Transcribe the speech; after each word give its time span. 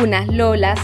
unas 0.00 0.26
lolas. 0.28 0.80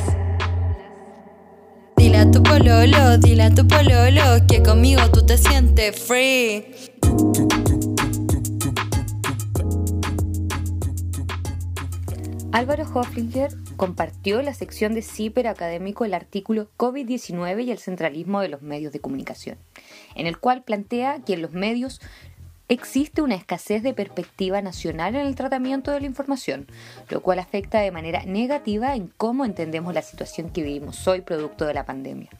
Dile 1.96 2.19
a 2.19 2.30
tu 2.30 2.42
pololo, 2.42 3.19
dile 3.19 3.42
a 3.42 3.55
tu 3.55 3.66
pololo 3.66 4.46
que 4.48 4.62
conmigo 4.62 5.02
tú 5.12 5.27
te 5.27 5.36
sientes 5.36 5.98
free. 5.98 6.64
Álvaro 12.52 12.84
Hoflinger 12.92 13.52
compartió 13.77 14.41
en 14.41 14.46
la 14.46 14.55
sección 14.55 14.92
de 14.95 15.02
CIPER 15.02 15.47
académico 15.47 16.05
el 16.05 16.14
artículo 16.14 16.69
COVID-19 16.77 17.64
y 17.64 17.70
el 17.70 17.78
centralismo 17.78 18.41
de 18.41 18.48
los 18.48 18.61
medios 18.61 18.92
de 18.92 19.00
comunicación, 19.00 19.58
en 20.14 20.27
el 20.27 20.38
cual 20.38 20.64
plantea 20.64 21.20
que 21.24 21.34
en 21.34 21.42
los 21.42 21.52
medios 21.52 22.00
existe 22.70 23.20
una 23.20 23.34
escasez 23.34 23.83
de 23.83 23.92
perspectiva 23.92 24.62
nacional 24.62 25.16
en 25.16 25.27
el 25.27 25.34
tratamiento 25.34 25.91
de 25.91 26.01
la 26.01 26.06
información, 26.06 26.69
lo 27.09 27.20
cual 27.20 27.41
afecta 27.41 27.80
de 27.80 27.91
manera 27.91 28.23
negativa 28.24 28.95
en 28.95 29.09
cómo 29.16 29.45
entendemos 29.45 29.92
la 29.92 30.02
situación 30.02 30.51
que 30.51 30.62
vivimos 30.62 31.06
hoy 31.09 31.20
producto 31.20 31.66
de 31.66 31.75
la 31.75 31.84
pandemia. 31.84 32.30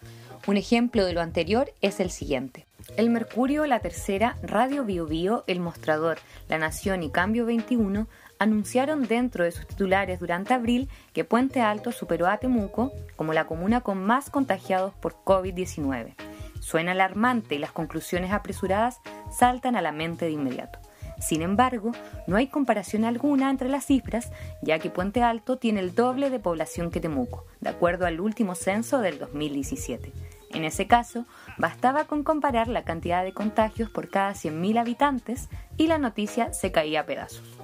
Un 0.47 0.57
ejemplo 0.57 1.05
de 1.05 1.15
lo 1.15 1.21
anterior 1.21 1.73
es 1.81 1.99
el 1.99 2.11
siguiente. 2.11 2.65
El 2.97 3.11
Mercurio, 3.11 3.67
La 3.67 3.81
Tercera, 3.81 4.37
Radio 4.43 4.85
Bio 4.85 5.05
Bio, 5.07 5.43
El 5.49 5.59
Mostrador, 5.59 6.19
La 6.49 6.59
Nación 6.59 7.03
y 7.03 7.11
Cambio 7.11 7.45
21 7.45 8.07
anunciaron 8.39 9.09
dentro 9.09 9.43
de 9.43 9.51
sus 9.51 9.67
titulares 9.67 10.21
durante 10.21 10.55
abril 10.55 10.89
que 11.13 11.25
Puente 11.25 11.61
Alto 11.61 11.91
superó 11.91 12.29
a 12.29 12.39
Temuco 12.39 12.93
como 13.17 13.33
la 13.33 13.47
comuna 13.47 13.81
con 13.81 14.03
más 14.03 14.31
contagiados 14.31 14.95
por 14.95 15.17
COVID-19. 15.25 16.30
Suena 16.61 16.93
alarmante 16.93 17.57
y 17.57 17.59
las 17.59 17.73
conclusiones 17.73 18.33
apresuradas 18.33 19.01
saltan 19.31 19.77
a 19.77 19.83
la 19.83 19.93
mente 19.93 20.27
de 20.27 20.33
inmediato. 20.33 20.79
Sin 21.21 21.43
embargo, 21.43 21.93
no 22.27 22.37
hay 22.37 22.47
comparación 22.47 23.05
alguna 23.05 23.51
entre 23.51 23.69
las 23.69 23.85
cifras, 23.85 24.31
ya 24.63 24.79
que 24.79 24.91
Puente 24.91 25.23
Alto 25.23 25.59
tiene 25.59 25.81
el 25.81 25.95
doble 25.95 26.31
de 26.31 26.39
población 26.39 26.91
que 26.91 27.01
Temuco, 27.01 27.45
de 27.61 27.69
acuerdo 27.69 28.07
al 28.07 28.21
último 28.21 28.55
censo 28.55 29.01
del 29.01 29.19
2017. 29.19 30.13
En 30.53 30.65
ese 30.65 30.87
caso, 30.87 31.27
bastaba 31.59 32.07
con 32.07 32.25
comparar 32.25 32.69
la 32.69 32.85
cantidad 32.85 33.23
de 33.23 33.33
contagios 33.33 33.91
por 33.91 34.09
cada 34.09 34.33
100.000 34.33 34.79
habitantes 34.79 35.49
y 35.77 35.87
la 35.87 35.99
noticia 35.99 36.53
se 36.53 36.73
caía 36.73 37.01
a 37.01 37.07
pedazos. 37.07 37.60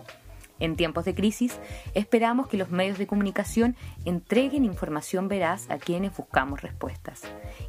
En 0.58 0.76
tiempos 0.76 1.04
de 1.04 1.14
crisis, 1.14 1.60
esperamos 1.94 2.48
que 2.48 2.56
los 2.56 2.70
medios 2.70 2.98
de 2.98 3.06
comunicación 3.06 3.76
entreguen 4.04 4.64
información 4.64 5.28
veraz 5.28 5.70
a 5.70 5.78
quienes 5.78 6.16
buscamos 6.16 6.62
respuestas. 6.62 7.22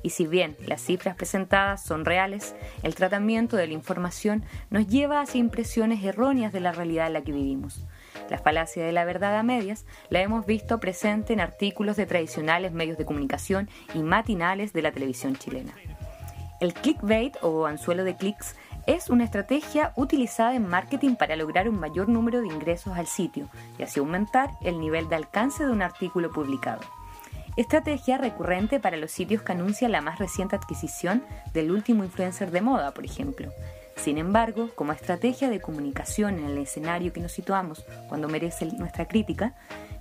Y 0.03 0.11
si 0.11 0.25
bien 0.25 0.55
las 0.65 0.81
cifras 0.81 1.15
presentadas 1.15 1.83
son 1.83 2.05
reales, 2.05 2.55
el 2.83 2.95
tratamiento 2.95 3.57
de 3.57 3.67
la 3.67 3.73
información 3.73 4.43
nos 4.69 4.87
lleva 4.87 5.21
hacia 5.21 5.39
impresiones 5.39 6.03
erróneas 6.03 6.53
de 6.53 6.61
la 6.61 6.71
realidad 6.71 7.07
en 7.07 7.13
la 7.13 7.23
que 7.23 7.33
vivimos. 7.33 7.85
La 8.29 8.37
falacia 8.37 8.85
de 8.85 8.91
la 8.91 9.05
verdad 9.05 9.37
a 9.37 9.43
medias 9.43 9.85
la 10.09 10.21
hemos 10.21 10.45
visto 10.45 10.79
presente 10.79 11.33
en 11.33 11.39
artículos 11.39 11.97
de 11.97 12.05
tradicionales 12.05 12.71
medios 12.71 12.97
de 12.97 13.05
comunicación 13.05 13.69
y 13.93 13.99
matinales 13.99 14.73
de 14.73 14.81
la 14.81 14.91
televisión 14.91 15.35
chilena. 15.35 15.73
El 16.59 16.73
clickbait 16.73 17.35
o 17.41 17.67
anzuelo 17.67 18.03
de 18.03 18.15
clics 18.15 18.55
es 18.87 19.09
una 19.09 19.25
estrategia 19.25 19.91
utilizada 19.97 20.55
en 20.55 20.65
marketing 20.65 21.15
para 21.15 21.35
lograr 21.35 21.67
un 21.67 21.77
mayor 21.77 22.07
número 22.07 22.39
de 22.39 22.47
ingresos 22.47 22.97
al 22.97 23.05
sitio 23.05 23.49
y 23.77 23.83
así 23.83 23.99
aumentar 23.99 24.51
el 24.61 24.79
nivel 24.79 25.09
de 25.09 25.17
alcance 25.17 25.65
de 25.65 25.71
un 25.71 25.81
artículo 25.81 26.31
publicado. 26.31 26.79
Estrategia 27.57 28.17
recurrente 28.17 28.79
para 28.79 28.95
los 28.95 29.11
sitios 29.11 29.41
que 29.41 29.51
anuncian 29.51 29.91
la 29.91 30.01
más 30.01 30.19
reciente 30.19 30.55
adquisición 30.55 31.21
del 31.53 31.71
último 31.71 32.05
influencer 32.05 32.49
de 32.51 32.61
moda, 32.61 32.93
por 32.93 33.03
ejemplo. 33.03 33.51
Sin 33.97 34.17
embargo, 34.17 34.69
como 34.75 34.93
estrategia 34.93 35.49
de 35.49 35.59
comunicación 35.59 36.37
en 36.39 36.45
el 36.45 36.57
escenario 36.59 37.11
que 37.11 37.19
nos 37.19 37.33
situamos 37.33 37.83
cuando 38.07 38.29
merece 38.29 38.67
nuestra 38.67 39.07
crítica, 39.07 39.55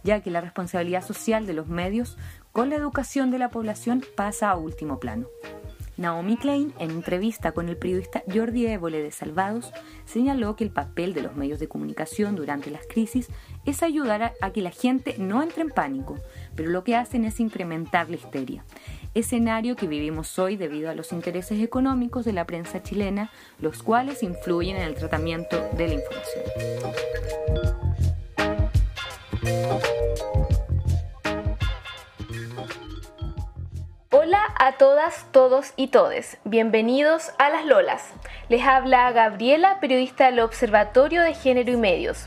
ya 0.04 0.20
que 0.20 0.30
la 0.30 0.42
responsabilidad 0.42 1.02
social 1.02 1.46
de 1.46 1.54
los 1.54 1.66
medios 1.66 2.18
con 2.52 2.70
la 2.70 2.76
educación 2.76 3.32
de 3.32 3.38
la 3.38 3.48
población 3.48 4.04
pasa 4.16 4.50
a 4.50 4.56
último 4.56 5.00
plano. 5.00 5.26
Naomi 5.96 6.36
Klein, 6.36 6.74
en 6.78 6.90
entrevista 6.90 7.52
con 7.52 7.68
el 7.68 7.76
periodista 7.76 8.22
Jordi 8.32 8.66
Évole 8.66 9.02
de 9.02 9.10
Salvados, 9.10 9.72
señaló 10.04 10.54
que 10.54 10.64
el 10.64 10.70
papel 10.70 11.14
de 11.14 11.22
los 11.22 11.36
medios 11.36 11.58
de 11.58 11.68
comunicación 11.68 12.36
durante 12.36 12.70
las 12.70 12.86
crisis 12.86 13.28
es 13.64 13.82
ayudar 13.82 14.34
a, 14.40 14.50
que 14.50 14.60
la 14.60 14.70
gente 14.70 15.16
no 15.18 15.42
entre 15.42 15.62
en 15.62 15.70
pánico, 15.70 16.16
pero 16.54 16.70
lo 16.70 16.84
que 16.84 16.96
hacen 16.96 17.24
es 17.24 17.40
incrementar 17.40 18.10
la 18.10 18.16
histeria. 18.16 18.64
Escenario 19.14 19.76
que 19.76 19.86
vivimos 19.86 20.38
hoy 20.38 20.56
debido 20.56 20.90
a 20.90 20.94
los 20.94 21.12
intereses 21.12 21.62
económicos 21.62 22.26
de 22.26 22.34
la 22.34 22.44
prensa 22.44 22.82
chilena, 22.82 23.30
los 23.58 23.82
cuales 23.82 24.22
influyen 24.22 24.76
en 24.76 24.82
el 24.82 24.94
tratamiento 24.94 25.56
de 25.76 25.88
la 25.88 25.94
información. 25.94 26.44
Hola 34.26 34.42
a 34.58 34.72
todas, 34.72 35.24
todos 35.30 35.72
y 35.76 35.86
todes. 35.86 36.38
Bienvenidos 36.42 37.30
a 37.38 37.48
Las 37.48 37.64
Lolas. 37.64 38.12
Les 38.48 38.66
habla 38.66 39.12
Gabriela, 39.12 39.78
periodista 39.78 40.26
del 40.26 40.40
Observatorio 40.40 41.22
de 41.22 41.32
Género 41.32 41.70
y 41.70 41.76
Medios. 41.76 42.26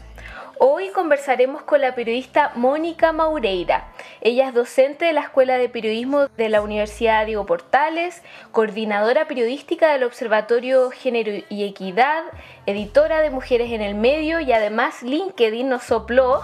Hoy 0.61 0.89
conversaremos 0.89 1.61
con 1.61 1.79
la 1.79 1.95
periodista 1.95 2.51
Mónica 2.53 3.13
Maureira. 3.13 3.93
Ella 4.19 4.49
es 4.49 4.53
docente 4.53 5.05
de 5.05 5.13
la 5.13 5.21
Escuela 5.21 5.57
de 5.57 5.69
Periodismo 5.69 6.27
de 6.27 6.49
la 6.49 6.61
Universidad 6.61 7.25
Diego 7.25 7.45
Portales, 7.45 8.21
coordinadora 8.51 9.25
periodística 9.25 9.93
del 9.93 10.03
Observatorio 10.03 10.91
Género 10.91 11.31
y 11.47 11.63
Equidad, 11.63 12.23
editora 12.65 13.21
de 13.21 13.29
Mujeres 13.29 13.71
en 13.71 13.79
el 13.79 13.95
Medio 13.95 14.41
y 14.41 14.51
además 14.51 15.01
LinkedIn 15.01 15.69
nos 15.69 15.83
sopló 15.83 16.41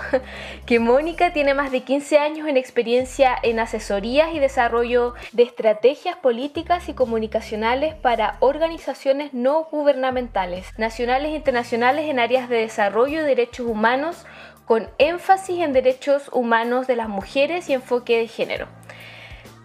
que 0.65 0.79
Mónica 0.79 1.33
tiene 1.33 1.53
más 1.53 1.73
de 1.73 1.81
15 1.81 2.17
años 2.17 2.47
en 2.47 2.55
experiencia 2.55 3.35
en 3.43 3.59
asesorías 3.59 4.33
y 4.33 4.39
desarrollo 4.39 5.13
de 5.33 5.43
estrategias 5.43 6.15
políticas 6.15 6.87
y 6.87 6.93
comunicacionales 6.93 7.95
para 7.95 8.37
organizaciones 8.39 9.33
no 9.33 9.65
gubernamentales, 9.65 10.67
nacionales 10.77 11.33
e 11.33 11.35
internacionales 11.35 12.09
en 12.09 12.19
áreas 12.19 12.47
de 12.47 12.61
desarrollo 12.61 13.19
y 13.21 13.25
derechos 13.25 13.67
humanos 13.67 14.04
con 14.65 14.89
énfasis 14.97 15.59
en 15.59 15.73
derechos 15.73 16.29
humanos 16.31 16.87
de 16.87 16.95
las 16.95 17.07
mujeres 17.07 17.69
y 17.69 17.73
enfoque 17.73 18.17
de 18.17 18.27
género. 18.27 18.67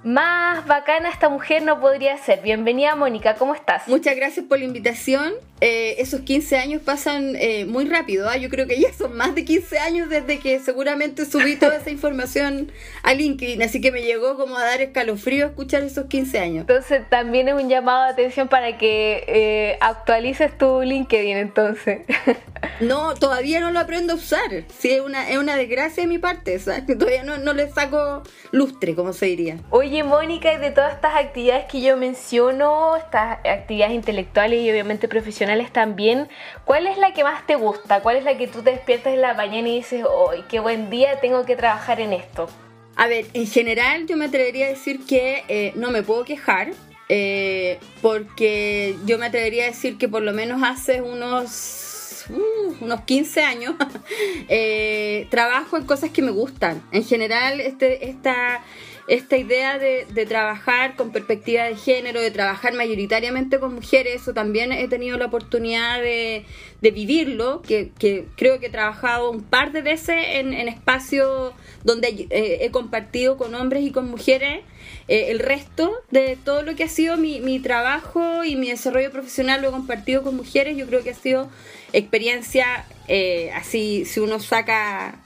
Más 0.02 0.66
bacana 0.66 1.10
esta 1.10 1.28
mujer 1.28 1.62
no 1.62 1.78
podría 1.78 2.16
ser. 2.16 2.40
Bienvenida 2.40 2.96
Mónica, 2.96 3.34
¿cómo 3.34 3.54
estás? 3.54 3.86
Muchas 3.86 4.16
gracias 4.16 4.46
por 4.46 4.58
la 4.58 4.64
invitación. 4.64 5.34
Eh, 5.60 5.96
esos 5.98 6.22
15 6.22 6.56
años 6.56 6.80
pasan 6.82 7.36
eh, 7.36 7.66
muy 7.66 7.84
rápido. 7.84 8.26
¿ah? 8.26 8.38
Yo 8.38 8.48
creo 8.48 8.66
que 8.66 8.80
ya 8.80 8.90
son 8.94 9.14
más 9.14 9.34
de 9.34 9.44
15 9.44 9.78
años 9.78 10.08
desde 10.08 10.38
que 10.38 10.58
seguramente 10.58 11.26
subí 11.26 11.56
toda 11.56 11.76
esa 11.76 11.90
información 11.90 12.72
a 13.02 13.12
LinkedIn. 13.12 13.62
Así 13.62 13.82
que 13.82 13.92
me 13.92 14.02
llegó 14.02 14.38
como 14.38 14.56
a 14.56 14.64
dar 14.64 14.80
escalofrío 14.80 15.44
escuchar 15.48 15.82
esos 15.82 16.06
15 16.06 16.38
años. 16.38 16.60
Entonces 16.62 17.02
también 17.10 17.48
es 17.48 17.54
un 17.54 17.68
llamado 17.68 18.04
de 18.04 18.12
atención 18.12 18.48
para 18.48 18.78
que 18.78 19.24
eh, 19.26 19.76
actualices 19.82 20.56
tu 20.56 20.80
LinkedIn 20.80 21.36
entonces. 21.36 22.06
no, 22.80 23.12
todavía 23.16 23.60
no 23.60 23.70
lo 23.70 23.80
aprendo 23.80 24.14
a 24.14 24.16
usar. 24.16 24.64
Sí, 24.78 24.92
es 24.92 25.02
una, 25.02 25.28
es 25.28 25.36
una 25.36 25.56
desgracia 25.56 26.04
de 26.04 26.06
mi 26.06 26.18
parte. 26.18 26.58
Todavía 26.98 27.22
no, 27.22 27.36
no 27.36 27.52
le 27.52 27.68
saco 27.68 28.22
lustre, 28.50 28.94
como 28.94 29.12
se 29.12 29.26
diría. 29.26 29.58
Oye, 29.68 29.89
Mónica, 30.04 30.52
y 30.54 30.58
de 30.58 30.70
todas 30.70 30.94
estas 30.94 31.16
actividades 31.16 31.66
que 31.66 31.80
yo 31.80 31.96
menciono, 31.96 32.96
estas 32.96 33.38
actividades 33.44 33.94
intelectuales 33.94 34.60
y 34.60 34.70
obviamente 34.70 35.08
profesionales, 35.08 35.72
también, 35.72 36.28
¿cuál 36.64 36.86
es 36.86 36.96
la 36.96 37.12
que 37.12 37.24
más 37.24 37.44
te 37.46 37.56
gusta? 37.56 38.00
¿Cuál 38.00 38.16
es 38.16 38.24
la 38.24 38.38
que 38.38 38.46
tú 38.46 38.62
te 38.62 38.70
despiertas 38.70 39.12
en 39.12 39.20
la 39.20 39.34
mañana 39.34 39.68
y 39.68 39.76
dices, 39.76 40.04
hoy 40.08 40.44
qué 40.48 40.60
buen 40.60 40.90
día, 40.90 41.20
tengo 41.20 41.44
que 41.44 41.56
trabajar 41.56 42.00
en 42.00 42.12
esto? 42.12 42.48
A 42.94 43.08
ver, 43.08 43.26
en 43.34 43.46
general 43.46 44.06
yo 44.06 44.16
me 44.16 44.26
atrevería 44.26 44.66
a 44.66 44.68
decir 44.68 45.04
que 45.06 45.42
eh, 45.48 45.72
no 45.74 45.90
me 45.90 46.02
puedo 46.02 46.24
quejar, 46.24 46.70
eh, 47.08 47.80
porque 48.00 48.96
yo 49.04 49.18
me 49.18 49.26
atrevería 49.26 49.64
a 49.64 49.66
decir 49.68 49.98
que 49.98 50.08
por 50.08 50.22
lo 50.22 50.32
menos 50.32 50.62
hace 50.62 51.02
unos, 51.02 52.26
uh, 52.30 52.84
unos 52.84 53.00
15 53.00 53.42
años 53.42 53.74
eh, 54.48 55.26
trabajo 55.30 55.76
en 55.76 55.84
cosas 55.84 56.10
que 56.10 56.22
me 56.22 56.30
gustan. 56.30 56.80
En 56.92 57.04
general, 57.04 57.60
este, 57.60 58.08
esta 58.08 58.62
esta 59.10 59.36
idea 59.36 59.76
de, 59.76 60.06
trabajar 60.26 60.94
con 60.94 61.10
perspectiva 61.10 61.64
de 61.64 61.74
género, 61.74 62.20
de 62.20 62.30
trabajar 62.30 62.74
mayoritariamente 62.74 63.58
con 63.58 63.74
mujeres, 63.74 64.22
eso 64.22 64.32
también 64.34 64.70
he 64.70 64.86
tenido 64.86 65.18
la 65.18 65.26
oportunidad 65.26 66.00
de, 66.00 66.44
vivirlo, 66.80 67.60
que, 67.60 67.90
creo 68.36 68.60
que 68.60 68.66
he 68.66 68.70
trabajado 68.70 69.32
un 69.32 69.42
par 69.42 69.72
de 69.72 69.82
veces 69.82 70.16
en, 70.34 70.54
espacios 70.68 71.54
donde 71.82 72.28
eh, 72.30 72.58
he 72.60 72.70
compartido 72.70 73.36
con 73.36 73.52
hombres 73.56 73.82
y 73.82 73.90
con 73.90 74.08
mujeres. 74.08 74.60
Eh, 75.08 75.32
el 75.32 75.40
resto 75.40 75.92
de 76.12 76.38
todo 76.44 76.62
lo 76.62 76.76
que 76.76 76.84
ha 76.84 76.88
sido 76.88 77.16
mi, 77.16 77.40
mi 77.40 77.58
trabajo 77.58 78.44
y 78.44 78.54
mi 78.54 78.68
desarrollo 78.68 79.10
profesional 79.10 79.60
lo 79.60 79.70
he 79.70 79.72
compartido 79.72 80.22
con 80.22 80.36
mujeres, 80.36 80.76
yo 80.76 80.86
creo 80.86 81.02
que 81.02 81.10
ha 81.10 81.14
sido 81.14 81.50
experiencia, 81.92 82.86
eh, 83.08 83.50
así 83.56 84.04
si 84.04 84.20
uno 84.20 84.38
saca 84.38 85.18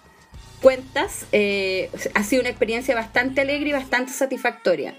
cuentas, 0.64 1.26
eh, 1.32 1.90
ha 2.14 2.24
sido 2.24 2.40
una 2.40 2.48
experiencia 2.48 2.94
bastante 2.94 3.42
alegre 3.42 3.68
y 3.68 3.72
bastante 3.74 4.12
satisfactoria. 4.12 4.94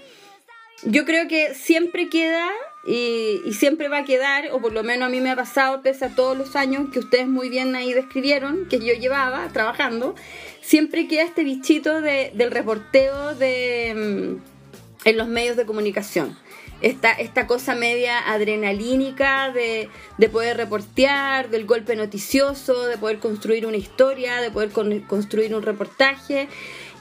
Yo 0.84 1.04
creo 1.04 1.26
que 1.26 1.54
siempre 1.54 2.08
queda 2.08 2.48
y, 2.86 3.40
siempre 3.52 3.88
va 3.88 3.98
a 3.98 4.04
quedar, 4.04 4.52
o 4.52 4.60
por 4.60 4.72
lo 4.72 4.84
menos 4.84 5.08
a 5.08 5.10
mí 5.10 5.20
me 5.20 5.30
ha 5.30 5.34
pasado, 5.34 5.82
pese 5.82 6.04
a 6.04 6.14
todos 6.14 6.38
los 6.38 6.54
años 6.54 6.90
que 6.92 7.00
ustedes 7.00 7.26
muy 7.26 7.48
bien 7.48 7.74
ahí 7.74 7.92
describieron, 7.92 8.68
que 8.68 8.78
yo 8.78 8.94
llevaba 8.94 9.48
trabajando, 9.48 10.14
siempre 10.60 11.08
queda 11.08 11.24
este 11.24 11.42
bichito 11.42 12.00
del 12.00 12.50
reporteo 12.52 13.34
de, 13.34 13.92
mm, 13.96 15.08
en 15.08 15.16
los 15.16 15.26
medios 15.26 15.56
de 15.56 15.66
comunicación 15.66 16.38
esta, 16.80 17.12
esta 17.12 17.46
cosa 17.46 17.74
media 17.74 18.18
adrenalínica 18.30 19.50
de, 19.50 19.88
poder 20.28 20.56
reportear, 20.56 21.48
del 21.48 21.64
golpe 21.64 21.96
noticioso, 21.96 22.86
de 22.86 22.98
poder 22.98 23.18
construir 23.18 23.66
una 23.66 23.76
historia, 23.76 24.40
de 24.40 24.50
poder 24.50 24.70
construir 25.06 25.54
un 25.54 25.62
reportaje. 25.62 26.48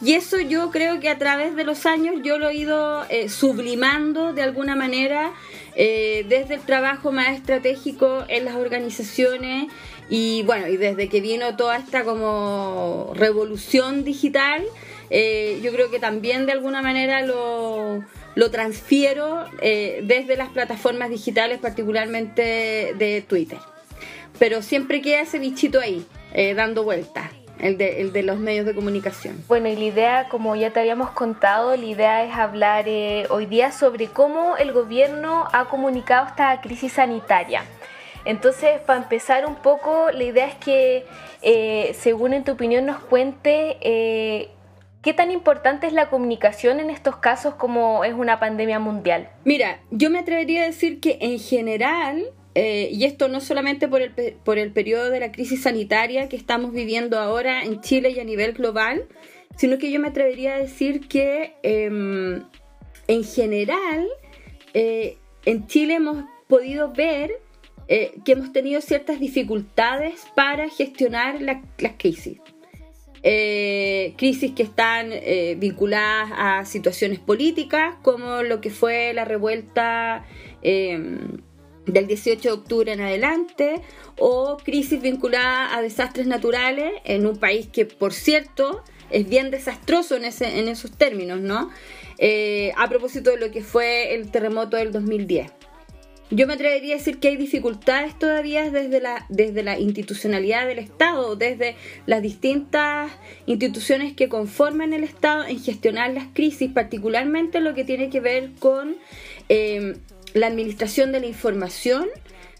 Y 0.02 0.14
eso 0.14 0.40
yo 0.40 0.72
creo 0.72 1.00
que 1.00 1.10
a 1.10 1.18
través 1.18 1.56
de 1.56 1.64
los 1.64 1.86
años 1.86 2.16
yo 2.24 2.38
lo 2.38 2.50
he 2.50 2.56
ido 2.56 3.06
eh, 3.10 3.30
sublimando 3.30 4.34
de 4.34 4.42
alguna 4.42 4.76
manera 4.76 5.32
eh, 5.76 6.26
desde 6.28 6.56
el 6.56 6.62
trabajo 6.62 7.12
más 7.12 7.36
estratégico 7.36 8.26
en 8.28 8.46
las 8.46 8.56
organizaciones 8.56 9.72
y 10.10 10.44
bueno, 10.44 10.68
y 10.68 10.78
desde 10.78 11.10
que 11.10 11.22
vino 11.22 11.56
toda 11.56 11.78
esta 11.78 12.04
como 12.04 13.12
revolución 13.16 14.04
digital, 14.04 14.64
eh, 15.10 15.60
yo 15.64 15.72
creo 15.72 15.90
que 15.90 16.00
también 16.00 16.46
de 16.46 16.52
alguna 16.52 16.82
manera 16.82 17.22
lo 17.22 18.04
lo 18.36 18.52
transfiero 18.52 19.46
eh, 19.62 20.02
desde 20.04 20.36
las 20.36 20.50
plataformas 20.50 21.10
digitales, 21.10 21.60
particularmente 21.60 22.94
de 22.98 23.24
Twitter. 23.28 23.58
Pero 24.38 24.62
siempre 24.62 25.02
queda 25.02 25.22
ese 25.22 25.40
bichito 25.40 25.80
ahí, 25.80 26.06
eh, 26.34 26.54
dando 26.54 26.84
vueltas. 26.84 27.32
El 27.58 27.78
de, 27.78 28.02
el 28.02 28.12
de, 28.12 28.22
los 28.22 28.38
medios 28.38 28.66
de 28.66 28.76
comunicación. 28.76 29.42
Bueno, 29.48 29.70
y 29.70 29.78
la 29.78 29.86
idea, 29.86 30.28
como 30.28 30.58
ya 30.58 30.72
te 30.72 30.82
habíamos 30.82 31.12
contado, 31.12 31.78
la 31.78 31.86
idea 31.86 32.26
es 32.26 32.36
hablar 32.36 32.84
eh, 32.90 33.28
hoy 33.30 33.46
día 33.46 33.72
sobre 33.72 34.08
cómo 34.08 34.58
el 34.58 34.74
gobierno 34.74 35.48
ha 35.54 35.64
comunicado 35.70 36.28
esta 36.28 36.60
crisis 36.60 36.92
sanitaria. 36.92 37.64
Entonces, 38.26 38.82
para 38.82 39.02
empezar 39.02 39.46
un 39.46 39.56
poco, 39.56 40.12
la 40.12 40.24
idea 40.26 40.48
es 40.48 40.56
que, 40.56 41.94
según 41.98 42.34
en 42.34 42.44
tu 42.44 42.52
opinión, 42.52 42.86
nos 42.86 43.00
cuente 43.00 44.50
¿Qué 45.06 45.14
tan 45.14 45.30
importante 45.30 45.86
es 45.86 45.94
la 45.94 46.10
comunicación 46.10 46.80
en 46.80 46.90
estos 46.90 47.18
casos 47.18 47.54
como 47.54 48.04
es 48.04 48.16
una 48.16 48.40
pandemia 48.40 48.80
mundial? 48.80 49.30
Mira, 49.44 49.80
yo 49.92 50.10
me 50.10 50.18
atrevería 50.18 50.64
a 50.64 50.66
decir 50.66 51.00
que 51.00 51.20
en 51.22 51.38
general, 51.38 52.26
eh, 52.56 52.90
y 52.92 53.04
esto 53.04 53.28
no 53.28 53.40
solamente 53.40 53.88
por 53.88 54.02
el, 54.02 54.14
por 54.44 54.58
el 54.58 54.72
periodo 54.72 55.12
de 55.12 55.20
la 55.20 55.32
crisis 55.32 55.62
sanitaria 55.62 56.28
que 56.28 56.36
estamos 56.36 56.72
viviendo 56.72 57.20
ahora 57.20 57.62
en 57.62 57.82
Chile 57.82 58.10
y 58.10 58.20
a 58.20 58.24
nivel 58.24 58.54
global, 58.54 59.06
sino 59.58 59.78
que 59.78 59.92
yo 59.92 60.00
me 60.00 60.08
atrevería 60.08 60.56
a 60.56 60.58
decir 60.58 61.08
que 61.08 61.54
em, 61.62 62.42
en 63.08 63.24
general 63.24 64.08
eh, 64.74 65.20
en 65.46 65.68
Chile 65.68 65.94
hemos 65.94 66.26
podido 66.48 66.92
ver 66.94 67.32
eh, 67.88 68.16
que 68.26 68.32
hemos 68.32 68.52
tenido 68.52 68.82
ciertas 68.82 69.20
dificultades 69.20 70.26
para 70.36 70.68
gestionar 70.68 71.44
las 71.44 71.94
crisis. 72.00 72.40
Eh, 73.28 74.14
crisis 74.18 74.52
que 74.52 74.62
están 74.62 75.10
eh, 75.12 75.56
vinculadas 75.58 76.30
a 76.38 76.64
situaciones 76.66 77.18
políticas, 77.18 77.96
como 78.04 78.44
lo 78.44 78.62
que 78.62 78.70
fue 78.70 79.14
la 79.16 79.26
revuelta 79.26 80.24
em, 80.62 81.38
del 81.88 82.06
18 82.06 82.42
de 82.48 82.52
octubre 82.52 82.94
en 82.94 83.02
adelante, 83.02 83.82
o 84.20 84.58
crisis 84.64 85.02
vinculadas 85.02 85.74
a 85.74 85.82
desastres 85.82 86.28
naturales 86.28 86.92
en 87.04 87.26
un 87.26 87.38
país 87.38 87.68
que, 87.68 87.88
por 87.88 88.14
cierto, 88.14 88.84
es 89.10 89.28
bien 89.28 89.50
desastroso 89.50 90.16
en 90.18 90.26
esos 90.68 90.92
términos, 90.92 91.42
¿no? 91.42 91.72
Eh, 92.20 92.74
a 92.78 92.88
propósito 92.88 93.32
de 93.32 93.38
lo 93.38 93.50
que 93.50 93.62
fue 93.62 94.14
el 94.14 94.30
terremoto 94.30 94.78
del 94.78 94.92
2010. 94.92 95.52
Yo 96.32 96.48
me 96.48 96.54
atrevería 96.54 96.96
a 96.96 96.98
decir 96.98 97.20
que 97.20 97.28
hay 97.28 97.38
dificultades 97.38 98.18
todavía 98.18 98.72
desde 98.72 99.00
la, 99.00 99.28
desde 99.30 99.62
la 99.62 99.80
institucionalidad 99.80 100.66
del 100.66 100.80
Estado, 100.80 101.36
desde 101.36 101.76
las 102.08 102.24
distintas 102.24 103.12
instituciones 103.46 104.14
que 104.14 104.28
conforman 104.28 104.94
el 104.94 105.04
Estado 105.04 105.46
en 105.46 105.60
gestionar 105.60 106.12
las 106.14 106.26
crisis, 106.34 106.72
particularmente 106.72 107.60
lo 107.60 107.76
que 107.76 107.84
tiene 107.84 108.10
que 108.10 108.22
ver 108.22 108.52
con 108.58 108.96
eh, 109.50 109.98
la 110.34 110.48
administración 110.48 111.12
de 111.12 111.20
la 111.20 111.28
información, 111.28 112.08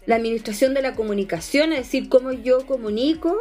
la 0.06 0.14
administración 0.14 0.72
de 0.72 0.82
la 0.82 0.94
comunicación, 0.94 1.72
es 1.72 1.80
decir, 1.80 2.08
cómo 2.08 2.30
yo 2.30 2.64
comunico 2.66 3.36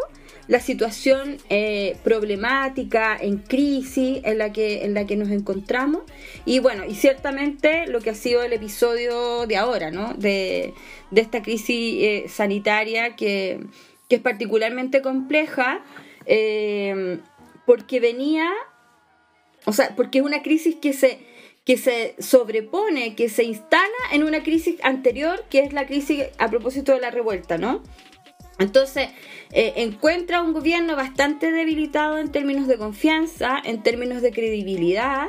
la 0.47 0.59
situación 0.59 1.37
eh, 1.49 1.97
problemática, 2.03 3.17
en 3.19 3.37
crisis 3.37 4.19
en 4.23 4.37
la, 4.37 4.53
que, 4.53 4.85
en 4.85 4.93
la 4.93 5.05
que 5.05 5.15
nos 5.15 5.29
encontramos. 5.29 6.03
Y 6.45 6.59
bueno, 6.59 6.85
y 6.85 6.95
ciertamente 6.95 7.87
lo 7.87 7.99
que 8.01 8.11
ha 8.11 8.15
sido 8.15 8.43
el 8.43 8.53
episodio 8.53 9.47
de 9.47 9.57
ahora, 9.57 9.91
¿no? 9.91 10.13
De, 10.13 10.73
esta 11.15 11.41
crisis 11.41 12.03
eh, 12.03 12.25
sanitaria 12.27 13.15
que, 13.15 13.59
es 14.09 14.19
particularmente 14.21 15.01
compleja, 15.01 15.83
eh, 16.25 17.19
porque 17.65 17.99
venía, 17.99 18.49
o 19.65 19.73
sea, 19.73 19.93
porque 19.95 20.19
es 20.19 20.23
una 20.23 20.41
crisis 20.41 20.75
que 20.75 20.93
se, 20.93 21.19
que 21.65 21.75
se 21.77 22.15
sobrepone, 22.19 23.15
que 23.15 23.27
se 23.27 23.43
instala 23.43 23.83
en 24.13 24.23
una 24.23 24.43
crisis 24.43 24.75
anterior, 24.83 25.43
que 25.49 25.59
es 25.59 25.73
la 25.73 25.87
crisis 25.87 26.23
a 26.37 26.49
propósito 26.49 26.93
de 26.93 27.01
la 27.01 27.09
revuelta, 27.09 27.57
¿no? 27.57 27.81
Entonces, 28.59 29.09
eh, 29.51 29.73
encuentra 29.77 30.41
un 30.41 30.53
gobierno 30.53 30.95
bastante 30.95 31.51
debilitado 31.51 32.17
en 32.17 32.31
términos 32.31 32.67
de 32.67 32.77
confianza, 32.77 33.57
en 33.63 33.83
términos 33.83 34.21
de 34.21 34.31
credibilidad, 34.31 35.27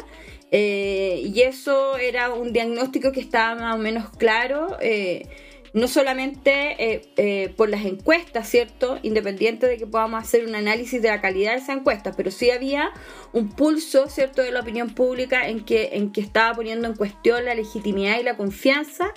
eh, 0.53 1.23
y 1.25 1.43
eso 1.43 1.97
era 1.97 2.33
un 2.33 2.53
diagnóstico 2.53 3.11
que 3.11 3.21
estaba 3.21 3.61
más 3.61 3.75
o 3.75 3.79
menos 3.79 4.11
claro, 4.11 4.77
eh, 4.81 5.29
no 5.75 5.89
solamente 5.89 7.53
por 7.59 7.69
las 7.69 7.85
encuestas, 7.85 8.49
¿cierto? 8.49 8.99
Independiente 9.03 9.67
de 9.67 9.77
que 9.77 9.87
podamos 9.87 10.23
hacer 10.23 10.47
un 10.47 10.55
análisis 10.55 11.03
de 11.03 11.09
la 11.09 11.21
calidad 11.21 11.53
de 11.53 11.59
esas 11.59 11.77
encuestas, 11.77 12.15
pero 12.17 12.31
sí 12.31 12.51
había 12.51 12.93
un 13.35 13.51
pulso, 13.51 14.09
¿cierto?, 14.09 14.41
de 14.41 14.53
la 14.53 14.61
opinión 14.61 14.95
pública 14.95 15.47
en 15.49 15.67
que, 15.67 15.91
en 15.93 16.13
que 16.13 16.23
estaba 16.23 16.55
poniendo 16.55 16.89
en 16.89 16.95
cuestión 16.95 17.45
la 17.45 17.55
legitimidad 17.55 18.19
y 18.19 18.23
la 18.23 18.39
confianza 18.39 19.13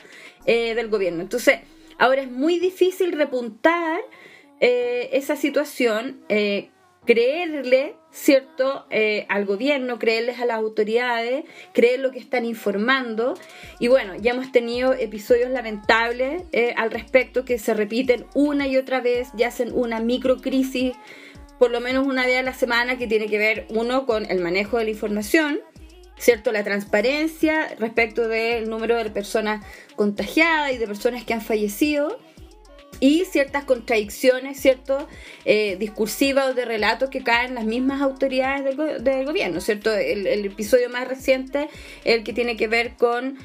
del 0.46 0.90
gobierno. 0.90 1.22
Entonces, 1.22 1.60
Ahora 2.00 2.22
es 2.22 2.32
muy 2.32 2.60
difícil 2.60 3.12
repuntar 3.12 4.00
eh, 4.62 5.10
esa 5.12 5.36
situación, 5.36 6.24
eh, 6.30 6.70
creerle, 7.06 7.96
¿cierto?, 8.10 8.86
eh, 8.90 9.26
al 9.28 9.46
gobierno, 9.46 10.00
creerles 10.00 10.40
a 10.40 10.46
las 10.46 10.58
autoridades, 10.58 11.44
creer 11.74 12.00
lo 12.00 12.12
que 12.12 12.20
están 12.20 12.46
informando. 12.46 13.34
Y 13.80 13.90
bueno, 13.90 14.16
ya 14.16 14.32
hemos 14.32 14.52
tenido 14.54 14.94
episodios 14.94 15.50
lamentables 15.50 16.44
al 16.78 16.92
respecto 16.92 17.44
que 17.44 17.60
se 17.60 17.74
repiten 17.74 18.26
una 18.34 18.66
y 18.68 18.78
otra 18.78 19.02
vez 19.02 19.30
y 19.38 19.44
hacen 19.44 19.74
una 19.74 20.00
microcrisis, 20.00 20.94
por 21.58 21.70
lo 21.70 21.82
menos 21.82 22.08
una 22.08 22.26
vez 22.26 22.40
a 22.40 22.44
la 22.44 22.54
semana, 22.54 22.98
que 22.98 23.08
tiene 23.08 23.28
que 23.28 23.38
ver, 23.38 23.68
uno, 23.70 24.06
con 24.06 24.26
el 24.32 24.40
manejo 24.40 24.78
de 24.78 24.86
la 24.86 24.92
información 24.92 25.60
¿cierto? 26.20 26.52
La 26.52 26.64
transparencia 26.64 27.74
respecto 27.80 28.28
del 28.28 28.70
número 28.70 28.96
de 28.98 29.10
personas 29.10 29.66
contagiadas 29.96 30.74
y 30.74 30.78
de 30.78 30.86
personas 30.86 31.24
que 31.24 31.34
han 31.34 31.42
fallecido 31.42 32.20
y 33.00 33.24
ciertas 33.26 33.64
contradicciones, 33.64 34.60
¿cierto? 34.60 35.08
Eh, 35.46 35.78
discursivas 35.80 36.50
o 36.50 36.54
de 36.54 36.66
relatos 36.66 37.10
que 37.10 37.24
caen 37.24 37.56
las 37.56 37.64
mismas 37.64 38.02
autoridades 38.02 38.76
del, 38.76 39.26
gobierno, 39.26 39.62
¿cierto? 39.62 39.94
El, 39.94 40.28
el, 40.28 40.46
episodio 40.46 40.90
más 40.90 41.08
reciente, 41.08 41.70
el 42.04 42.24
que 42.24 42.34
tiene 42.34 42.58
que 42.58 42.68
ver 42.68 42.96
con 42.98 43.38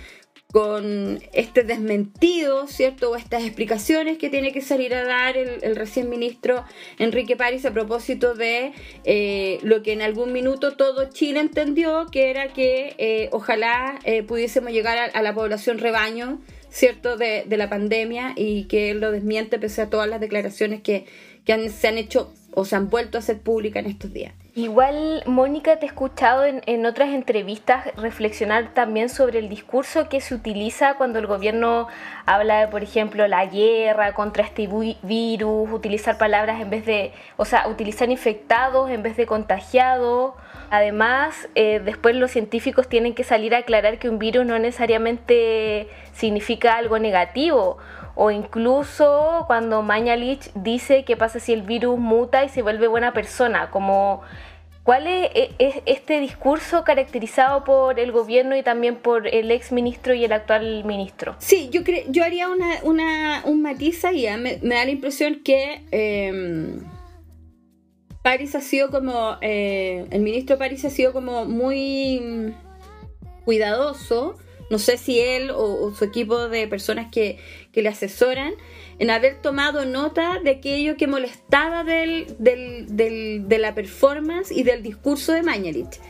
con 0.54 1.20
este 1.32 1.64
desmentido, 1.64 2.68
¿cierto? 2.68 3.10
O 3.10 3.16
estas 3.16 3.42
explicaciones 3.42 4.18
que 4.18 4.30
tiene 4.30 4.52
que 4.52 4.60
salir 4.60 4.94
a 4.94 5.02
dar 5.02 5.36
el, 5.36 5.74
recién 5.74 6.08
ministro 6.08 6.62
Enrique 7.00 7.34
París 7.34 7.66
a 7.66 7.72
propósito 7.72 8.36
de 8.36 8.72
eh, 9.02 9.58
lo 9.64 9.82
que 9.82 9.92
en 9.94 10.00
algún 10.00 10.32
minuto 10.32 10.76
todo 10.76 11.10
Chile 11.10 11.40
entendió, 11.40 12.06
que 12.06 12.30
era 12.30 12.52
que 12.52 12.94
eh, 12.98 13.30
ojalá 13.32 13.98
eh, 14.04 14.22
pudiésemos 14.22 14.70
llegar 14.70 15.10
a, 15.12 15.22
la 15.22 15.34
población 15.34 15.78
rebaño, 15.78 16.40
¿cierto? 16.68 17.16
De, 17.16 17.42
de, 17.44 17.56
la 17.56 17.68
pandemia 17.68 18.32
y 18.36 18.66
que 18.66 18.92
él 18.92 19.00
lo 19.00 19.10
desmiente 19.10 19.58
pese 19.58 19.82
a 19.82 19.90
todas 19.90 20.08
las 20.08 20.20
declaraciones 20.20 20.82
que, 20.82 21.04
que 21.44 21.68
se 21.68 21.88
han 21.88 21.98
hecho 21.98 22.32
o 22.54 22.64
se 22.64 22.76
han 22.76 22.88
vuelto 22.88 23.18
a 23.18 23.20
hacer 23.20 23.40
públicas 23.40 23.84
en 23.84 23.90
estos 23.90 24.12
días. 24.12 24.32
Igual, 24.56 25.24
Mónica, 25.26 25.80
te 25.80 25.86
he 25.86 25.88
escuchado 25.88 26.44
en, 26.44 26.86
otras 26.86 27.08
entrevistas 27.08 27.86
reflexionar 27.96 28.72
también 28.72 29.08
sobre 29.08 29.40
el 29.40 29.48
discurso 29.48 30.08
que 30.08 30.20
se 30.20 30.32
utiliza 30.32 30.94
cuando 30.94 31.18
el 31.18 31.26
gobierno 31.26 31.88
habla 32.24 32.60
de, 32.60 32.68
por 32.68 32.84
ejemplo, 32.84 33.26
la 33.26 33.46
guerra 33.46 34.14
contra 34.14 34.44
este 34.44 34.68
virus, 35.02 35.72
utilizar 35.72 36.18
palabras 36.18 36.60
en 36.60 36.70
vez 36.70 36.86
de, 36.86 37.12
o 37.36 37.44
sea, 37.44 37.66
utilizar 37.66 38.08
infectados 38.10 38.90
en 38.90 39.02
vez 39.02 39.16
de 39.16 39.26
contagiados. 39.26 40.34
Además, 40.70 41.48
eh, 41.56 41.80
después 41.84 42.14
los 42.14 42.30
científicos 42.30 42.88
tienen 42.88 43.14
que 43.14 43.24
salir 43.24 43.56
a 43.56 43.58
aclarar 43.58 43.98
que 43.98 44.08
un 44.08 44.20
virus 44.20 44.46
no 44.46 44.56
necesariamente 44.60 45.88
significa 46.12 46.76
algo 46.76 47.00
negativo 47.00 47.78
o 48.14 48.30
incluso 48.30 49.44
cuando 49.46 49.82
Mañalich 49.82 50.50
dice 50.54 51.04
qué 51.04 51.16
pasa 51.16 51.40
si 51.40 51.52
el 51.52 51.62
virus 51.62 51.98
muta 51.98 52.44
y 52.44 52.48
se 52.48 52.62
vuelve 52.62 52.86
buena 52.86 53.12
persona, 53.12 53.70
como 53.70 54.22
¿Cuál 54.84 55.06
es, 55.06 55.48
este 55.86 56.20
discurso 56.20 56.84
caracterizado 56.84 57.64
por 57.64 57.98
el 57.98 58.12
gobierno 58.12 58.54
y 58.54 58.62
también 58.62 58.96
por 58.96 59.26
el 59.26 59.50
ex 59.50 59.72
ministro 59.72 60.12
y 60.12 60.26
el 60.26 60.32
actual 60.32 60.84
ministro? 60.84 61.36
Sí, 61.38 61.70
yo 61.72 61.82
creo, 61.84 62.04
yo 62.08 62.22
haría 62.22 62.48
una, 62.82 63.42
un 63.46 63.62
matiz 63.62 64.04
ahí. 64.04 64.26
¿eh? 64.26 64.36
Me, 64.36 64.58
da 64.58 64.84
la 64.84 64.90
impresión 64.90 65.40
que 65.42 65.86
eh, 65.90 66.82
París 68.22 68.54
ha 68.54 68.60
sido 68.60 68.90
como, 68.90 69.38
eh, 69.40 70.06
el 70.10 70.20
ministro 70.20 70.58
París 70.58 70.84
ha 70.84 70.90
sido 70.90 71.14
como 71.14 71.46
muy 71.46 72.54
cuidadoso 73.46 74.36
no 74.70 74.78
sé 74.78 74.96
si 74.96 75.20
él 75.20 75.50
o, 75.50 75.92
su 75.94 76.04
equipo 76.04 76.48
de 76.48 76.66
personas 76.66 77.10
que, 77.10 77.38
le 77.72 77.88
asesoran, 77.88 78.54
en 78.98 79.10
haber 79.10 79.42
tomado 79.42 79.84
nota 79.84 80.40
de 80.42 80.50
aquello 80.50 80.96
que 80.96 81.06
molestaba 81.06 81.84
del, 81.84 82.36
de 82.38 83.58
la 83.58 83.74
performance 83.74 84.50
y 84.50 84.62
del 84.62 84.82
discurso 84.82 85.32
de 85.32 85.42
Mañalich. 85.42 86.00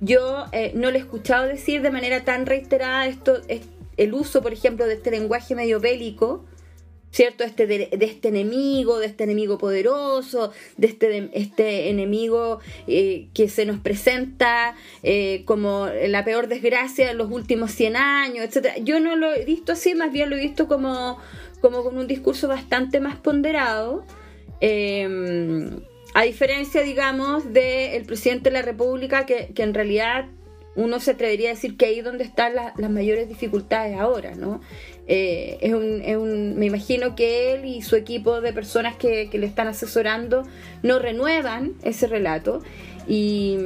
Yo 0.00 0.46
eh, 0.52 0.72
no 0.74 0.90
le 0.90 0.98
he 0.98 1.00
escuchado 1.00 1.46
decir 1.46 1.82
de 1.82 1.90
manera 1.90 2.24
tan 2.24 2.46
reiterada 2.46 3.06
esto, 3.06 3.40
el 3.96 4.14
uso, 4.14 4.40
por 4.42 4.52
ejemplo, 4.54 4.86
de 4.86 4.94
este 4.94 5.10
lenguaje 5.10 5.54
medio 5.54 5.78
bélico, 5.78 6.46
¿cierto? 7.10 7.44
Este 7.44 7.66
de, 7.66 7.88
este 8.00 8.28
enemigo, 8.28 8.98
de 8.98 9.06
este 9.06 9.24
enemigo 9.24 9.58
poderoso, 9.58 10.52
de 10.76 10.86
este, 10.86 11.30
este 11.32 11.90
enemigo 11.90 12.60
eh, 12.86 13.28
que 13.34 13.48
se 13.48 13.66
nos 13.66 13.80
presenta 13.80 14.74
eh, 15.02 15.42
como 15.44 15.88
la 16.08 16.24
peor 16.24 16.48
desgracia 16.48 17.06
de 17.06 17.14
los 17.14 17.30
últimos 17.30 17.72
100 17.72 17.96
años, 17.96 18.44
etcétera. 18.44 18.78
Yo 18.78 19.00
no 19.00 19.16
lo 19.16 19.32
he 19.32 19.44
visto 19.44 19.72
así, 19.72 19.94
más 19.94 20.12
bien 20.12 20.30
lo 20.30 20.36
he 20.36 20.40
visto 20.40 20.68
como, 20.68 21.18
como 21.60 21.82
con 21.82 21.98
un 21.98 22.06
discurso 22.06 22.48
bastante 22.48 23.00
más 23.00 23.16
ponderado. 23.16 24.04
Em, 24.60 25.80
a 26.14 26.22
diferencia, 26.22 26.82
digamos, 26.82 27.52
del 27.52 28.04
presidente 28.04 28.50
de 28.50 28.54
la 28.54 28.62
República, 28.62 29.26
que, 29.26 29.52
que, 29.54 29.62
en 29.62 29.74
realidad 29.74 30.26
uno 30.76 31.00
se 31.00 31.12
atrevería 31.12 31.50
a 31.50 31.54
decir 31.54 31.76
que 31.76 31.86
ahí 31.86 31.98
es 31.98 32.04
donde 32.04 32.24
están 32.24 32.54
las 32.54 32.90
mayores 32.90 33.28
dificultades 33.28 33.98
ahora, 33.98 34.34
¿no? 34.34 34.60
Eh, 35.06 35.58
es, 35.60 35.72
un, 35.72 36.56
me 36.56 36.66
imagino 36.66 37.16
que 37.16 37.52
él 37.52 37.64
y 37.64 37.82
su 37.82 37.96
equipo 37.96 38.40
de 38.40 38.52
personas 38.52 38.96
que, 38.96 39.28
le 39.32 39.46
están 39.46 39.66
asesorando 39.66 40.44
no 40.82 40.98
renuevan 40.98 41.72
ese 41.82 42.06
relato 42.06 42.62
y, 43.08 43.56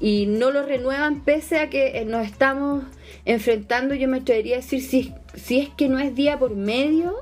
no 0.00 0.50
lo 0.50 0.64
renuevan 0.64 1.20
pese 1.20 1.58
a 1.58 1.70
que 1.70 2.04
nos 2.06 2.26
estamos 2.26 2.84
enfrentando, 3.24 3.94
yo 3.94 4.08
me 4.08 4.18
atrevería 4.18 4.56
a 4.56 4.60
decir, 4.60 4.82
si, 4.82 5.12
si 5.34 5.60
es 5.60 5.68
que 5.68 5.88
no 5.88 5.98
es 5.98 6.14
día 6.14 6.38
por 6.38 6.56
medio, 6.56 7.16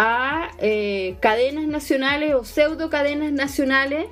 a 0.00 0.52
eh, 0.58 1.16
cadenas 1.18 1.66
nacionales 1.66 2.32
o 2.34 2.44
pseudo 2.44 2.88
cadenas 2.88 3.32
nacionales 3.32 4.06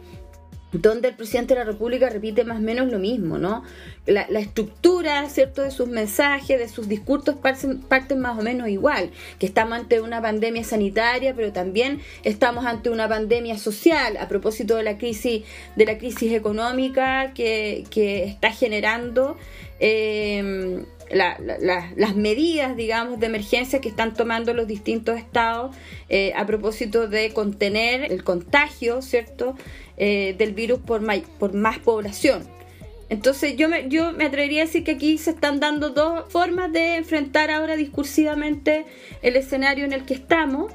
donde 0.73 1.09
el 1.09 1.15
presidente 1.15 1.55
de 1.55 1.61
la 1.61 1.67
República 1.67 2.09
repite 2.09 2.45
más 2.45 2.59
o 2.59 2.61
menos 2.61 2.91
lo 2.91 2.99
mismo, 2.99 3.39
¿no? 3.39 3.63
La, 4.07 4.23
estructura, 4.39 5.29
¿cierto?, 5.29 5.63
de 5.63 5.71
sus 5.71 5.89
mensajes, 5.89 6.59
de 6.59 6.69
sus 6.69 6.89
discursos 6.89 7.37
parten, 7.37 8.21
más 8.21 8.39
o 8.39 8.43
menos 8.43 8.69
igual, 8.69 9.11
que 9.39 9.47
estamos 9.47 9.79
ante 9.79 10.01
una 10.01 10.21
pandemia 10.21 10.65
sanitaria, 10.65 11.35
pero 11.35 11.53
también 11.53 12.01
estamos 12.25 12.67
ante 12.67 12.91
una 12.91 13.09
pandemia 13.09 13.59
social, 13.59 14.17
a 14.17 14.29
propósito 14.29 14.77
de 14.77 14.83
la 14.83 14.99
crisis, 14.99 15.45
de 15.77 15.85
la 15.87 15.99
crisis 15.99 16.33
económica 16.33 17.33
que, 17.35 17.85
está 17.97 18.51
generando 18.51 19.37
eh, 19.81 20.85
las 21.11 22.17
medidas, 22.17 22.77
digamos, 22.77 23.21
de 23.21 23.27
emergencia 23.27 23.81
que 23.81 23.89
están 23.89 24.15
tomando 24.15 24.53
los 24.55 24.67
distintos 24.67 25.17
estados 25.17 25.75
eh, 26.09 26.33
a 26.37 26.47
propósito 26.47 27.09
de 27.09 27.33
contener 27.33 28.11
el 28.13 28.25
contagio, 28.25 29.03
¿cierto?, 29.03 29.57
eh, 29.97 30.35
del 30.39 30.53
virus 30.53 30.81
por, 30.81 31.01
más 31.01 31.79
población. 31.79 32.47
Entonces 33.09 33.57
yo 33.57 33.69
me, 33.69 33.89
yo 33.89 34.13
me 34.13 34.25
atrevería 34.25 34.63
a 34.63 34.67
decir 34.67 34.83
que 34.83 34.93
aquí 34.93 35.17
se 35.19 35.31
están 35.31 35.61
dando 35.61 35.91
dos 35.91 36.25
formas 36.31 36.73
de 36.73 36.97
enfrentar 36.97 37.51
ahora 37.51 37.77
discursivamente 37.77 38.85
el 39.23 39.37
escenario 39.37 39.85
en 39.85 39.93
el 39.93 40.05
que 40.05 40.15
estamos. 40.15 40.73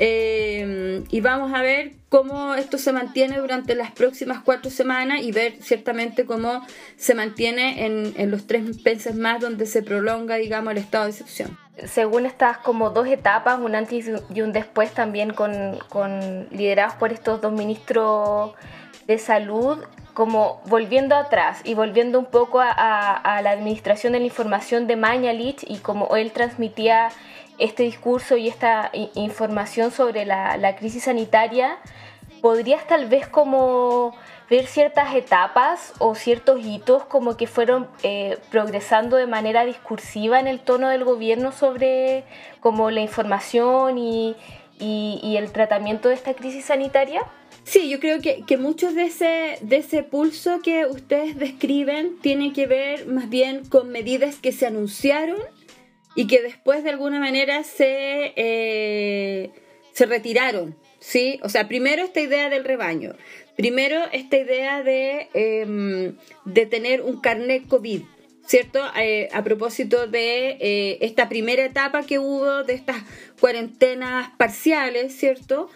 Eh, 0.00 1.02
y 1.10 1.20
vamos 1.20 1.52
a 1.52 1.62
ver 1.62 1.92
cómo 2.08 2.54
esto 2.54 2.78
se 2.78 2.92
mantiene 2.92 3.38
durante 3.38 3.74
las 3.74 3.90
próximas 3.90 4.40
cuatro 4.44 4.70
semanas 4.70 5.22
y 5.22 5.32
ver 5.32 5.56
ciertamente 5.60 6.24
cómo 6.24 6.64
se 6.96 7.14
mantiene 7.14 7.84
en, 7.84 8.30
los 8.30 8.46
tres 8.46 8.62
meses 8.84 9.14
más 9.14 9.40
donde 9.40 9.66
se 9.66 9.82
prolonga, 9.82 10.36
digamos, 10.36 10.72
el 10.72 10.78
estado 10.78 11.04
de 11.04 11.10
excepción. 11.10 11.58
Según 11.86 12.26
estas 12.26 12.58
como 12.58 12.90
dos 12.90 13.06
etapas, 13.06 13.58
un 13.60 13.74
antes 13.74 14.10
y 14.34 14.40
un 14.42 14.52
después 14.52 14.92
también 14.92 15.32
con, 15.32 15.78
con 15.88 16.48
liderados 16.50 16.94
por 16.94 17.12
estos 17.12 17.40
dos 17.40 17.52
ministros 17.52 18.52
de 19.06 19.18
salud, 19.18 19.84
como 20.18 20.60
volviendo 20.66 21.14
atrás 21.14 21.60
y 21.62 21.74
volviendo 21.74 22.18
un 22.18 22.24
poco 22.24 22.58
a, 22.60 23.40
la 23.40 23.50
administración 23.52 24.14
de 24.14 24.18
la 24.18 24.24
información 24.24 24.88
de 24.88 24.96
Mañalich 24.96 25.64
y 25.64 25.78
como 25.78 26.16
él 26.16 26.32
transmitía 26.32 27.10
este 27.58 27.84
discurso 27.84 28.36
y 28.36 28.48
esta 28.48 28.90
información 29.14 29.92
sobre 29.92 30.24
la, 30.24 30.74
crisis 30.74 31.04
sanitaria, 31.04 31.78
podrías 32.42 32.84
tal 32.88 33.06
vez 33.06 33.28
como 33.28 34.12
ver 34.50 34.66
ciertas 34.66 35.14
etapas 35.14 35.92
o 35.98 36.14
ciertos 36.14 36.60
hitos 36.64 37.04
como 37.04 37.36
que 37.36 37.46
fueron 37.46 37.88
eh, 38.02 38.38
progresando 38.50 39.16
de 39.16 39.26
manera 39.26 39.64
discursiva 39.64 40.40
en 40.40 40.46
el 40.46 40.60
tono 40.60 40.88
del 40.88 41.04
gobierno 41.04 41.52
sobre 41.52 42.24
como 42.60 42.90
la 42.90 43.00
información 43.00 43.98
y, 43.98 44.36
el 44.80 45.52
tratamiento 45.52 46.08
de 46.08 46.14
esta 46.14 46.34
crisis 46.34 46.66
sanitaria? 46.66 47.22
Sí, 47.64 47.88
yo 47.90 48.00
creo 48.00 48.20
que, 48.20 48.42
que 48.46 48.56
muchos 48.56 48.94
de 48.94 49.04
ese, 49.04 49.58
de 49.60 49.76
ese 49.76 50.02
pulso 50.02 50.60
que 50.62 50.86
ustedes 50.86 51.38
describen 51.38 52.18
tiene 52.20 52.52
que 52.52 52.66
ver 52.66 53.06
más 53.06 53.28
bien 53.28 53.64
con 53.68 53.90
medidas 53.90 54.36
que 54.36 54.52
se 54.52 54.66
anunciaron 54.66 55.38
y 56.14 56.26
que 56.26 56.42
después 56.42 56.82
de 56.82 56.90
alguna 56.90 57.20
manera 57.20 57.62
se, 57.62 58.32
eh, 58.34 59.50
se 59.92 60.06
retiraron. 60.06 60.76
¿sí? 60.98 61.38
O 61.42 61.48
sea, 61.48 61.68
primero 61.68 62.02
esta 62.02 62.20
idea 62.20 62.48
del 62.48 62.64
rebaño, 62.64 63.14
primero 63.58 64.04
esta 64.12 64.36
idea 64.36 64.84
de, 64.84 65.28
em, 65.34 66.14
de 66.44 66.66
tener 66.66 67.02
un 67.02 67.20
carnet 67.20 67.66
COVID. 67.66 68.02
¿Cierto? 68.46 68.80
Eh, 68.98 69.28
a 69.34 69.44
propósito 69.44 70.06
de 70.06 70.56
eh, 70.58 70.98
esta 71.02 71.28
primera 71.28 71.62
etapa 71.66 72.04
que 72.04 72.18
hubo 72.18 72.62
de 72.64 72.72
estas 72.72 72.96
cuarentenas 73.38 74.30
parciales, 74.38 75.14
¿cierto? 75.14 75.68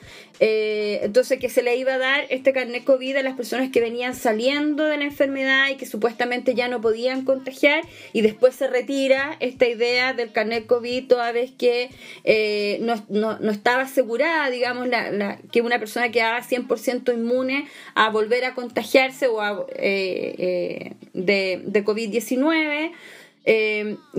Eh, 0.45 0.99
entonces 1.05 1.39
que 1.39 1.49
se 1.49 1.63
le 1.63 1.77
iba 1.77 1.95
a 1.95 1.99
dar 1.99 2.27
este 2.29 2.53
carnet 2.53 2.83
COVID 2.83 3.15
a 3.15 3.23
las 3.23 3.37
personas 3.37 3.71
que 3.71 3.81
venían 3.81 4.13
saliendo 4.17 4.87
de 4.87 4.97
la 4.97 5.05
enfermedad 5.05 5.69
y 5.71 5.77
que 5.77 5.87
supuestamente 5.87 6.57
ya 6.57 6.67
no 6.67 6.81
podían 6.81 7.25
contagiar 7.25 7.85
y 8.13 8.23
después 8.23 8.57
se 8.57 8.67
retira 8.67 9.37
esta 9.39 9.69
idea 9.69 10.15
del 10.15 10.33
carnet 10.33 10.67
COVID 10.67 11.07
toda 11.07 11.31
vez 11.31 11.53
que 11.53 11.91
eh, 12.25 12.81
no, 12.81 13.39
estaba 13.53 13.83
asegurada, 13.83 14.51
digamos, 14.51 14.89
la, 14.89 15.39
que 15.53 15.61
una 15.61 15.79
persona 15.79 16.11
quedaba 16.11 16.43
100% 16.43 17.15
inmune 17.15 17.69
a 17.95 18.11
volver 18.11 18.45
a 18.45 18.57
contagiarse 18.57 19.29
o 19.29 19.41
a, 19.41 19.65
eh, 19.77 20.95
de, 21.13 21.63
de 21.65 21.85
COVID-19. 21.85 22.91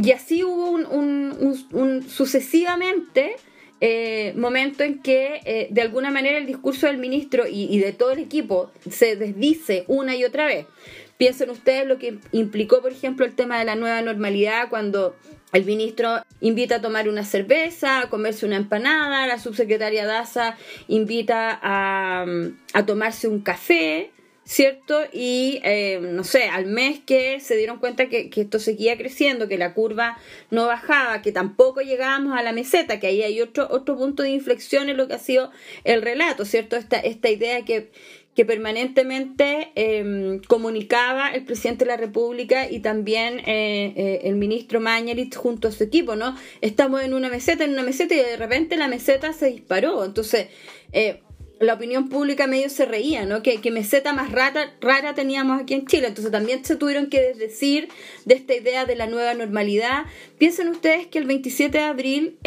y 0.01 0.11
así 0.13 0.45
hubo 0.45 0.69
un 0.69 2.05
sucesivamente 2.07 3.35
eh, 3.85 4.31
momento 4.37 4.85
en 4.85 5.01
que 5.01 5.41
eh, 5.43 5.67
de 5.69 5.81
alguna 5.81 6.09
manera 6.09 6.37
el 6.37 6.45
discurso 6.45 6.87
del 6.87 6.99
ministro 6.99 7.43
y, 7.45 7.77
de 7.79 7.91
todo 7.91 8.11
el 8.11 8.19
equipo 8.19 8.71
se 8.89 9.17
desdice 9.17 9.83
una 9.89 10.15
y 10.15 10.23
otra 10.23 10.45
vez. 10.45 10.67
Piensen 11.17 11.49
ustedes 11.49 11.85
lo 11.85 11.97
que 11.99 12.17
implicó, 12.31 12.81
por 12.81 12.93
ejemplo, 12.93 13.25
el 13.25 13.35
tema 13.35 13.59
de 13.59 13.65
la 13.65 13.75
nueva 13.75 14.01
normalidad 14.01 14.69
cuando 14.69 15.17
el 15.51 15.65
ministro 15.65 16.23
invita 16.39 16.75
a 16.75 16.81
tomar 16.81 17.09
una 17.09 17.25
cerveza, 17.25 17.99
a 17.99 18.09
comerse 18.09 18.45
una 18.45 18.55
empanada, 18.55 19.27
la 19.27 19.37
subsecretaria 19.37 20.05
Daza 20.05 20.55
invita 20.87 21.59
a, 21.61 22.25
a 22.73 22.85
tomarse 22.85 23.27
un 23.27 23.41
café. 23.41 24.13
¿Cierto? 24.45 25.01
Y 25.12 25.62
eh, 25.63 26.00
no 26.01 26.23
sé, 26.23 26.43
al 26.43 26.65
mes 26.65 27.00
que 27.05 27.39
se 27.39 27.55
dieron 27.55 27.79
cuenta 27.79 28.09
que, 28.09 28.29
esto 28.35 28.59
seguía 28.59 28.97
creciendo, 28.97 29.47
que 29.47 29.57
la 29.57 29.73
curva 29.73 30.17
no 30.51 30.67
bajaba, 30.67 31.21
que 31.21 31.31
tampoco 31.31 31.81
llegábamos 31.81 32.38
a 32.38 32.43
la 32.43 32.51
meseta, 32.51 33.00
que 33.00 33.07
ahí 33.07 33.23
hay 33.23 33.41
otro, 33.41 33.67
otro 33.69 33.97
punto 33.97 34.23
de 34.23 34.31
inflexión 34.31 34.89
en 34.89 34.97
lo 34.97 35.07
que 35.07 35.13
ha 35.13 35.19
sido 35.19 35.51
el 35.83 36.01
relato, 36.01 36.45
¿cierto? 36.45 36.75
Esta, 36.75 37.00
esta 37.00 37.29
idea 37.29 37.63
que, 37.63 37.89
que 38.35 38.45
permanentemente 38.45 39.71
em, 39.75 40.39
comunicaba 40.39 41.29
el 41.29 41.45
presidente 41.45 41.85
de 41.85 41.91
la 41.91 41.97
República 41.97 42.69
y 42.69 42.79
también 42.79 43.39
eh, 43.39 43.93
eh, 43.95 44.21
el 44.23 44.35
ministro 44.35 44.79
Mañalich 44.79 45.35
junto 45.35 45.67
a 45.67 45.71
su 45.71 45.83
equipo, 45.83 46.15
¿no? 46.15 46.35
Estamos 46.62 47.03
en 47.03 47.13
una 47.13 47.29
meseta, 47.29 47.63
en 47.63 47.71
una 47.71 47.83
meseta 47.83 48.15
y 48.15 48.17
de 48.17 48.38
repente 48.38 48.75
la 48.75 48.88
meseta 48.88 49.33
se 49.33 49.47
disparó. 49.47 50.03
Entonces, 50.03 50.47
eh, 50.91 51.21
la 51.60 51.75
opinión 51.75 52.10
pública 52.10 52.48
medio 52.48 52.69
se 52.69 52.86
reía, 52.86 53.25
¿no? 53.25 53.41
Que, 53.41 53.60
meseta 53.72 54.12
más 54.13 54.31
rara, 54.31 54.74
rara 54.81 55.13
teníamos 55.13 55.62
aquí 55.62 55.74
en 55.74 55.86
Chile. 55.86 56.07
Entonces 56.07 56.31
también 56.31 56.65
se 56.65 56.75
tuvieron 56.75 57.07
que 57.07 57.22
desdecir 57.22 57.88
de 58.25 58.36
esta 58.36 58.55
idea 58.55 58.86
de 58.86 58.95
la 58.95 59.07
nueva 59.07 59.33
normalidad. 59.33 60.05
Piensen 60.38 60.67
ustedes 60.67 61.07
que 61.07 61.19
el 61.19 61.25
27 61.25 61.77
de 61.77 61.83
abril 61.83 62.38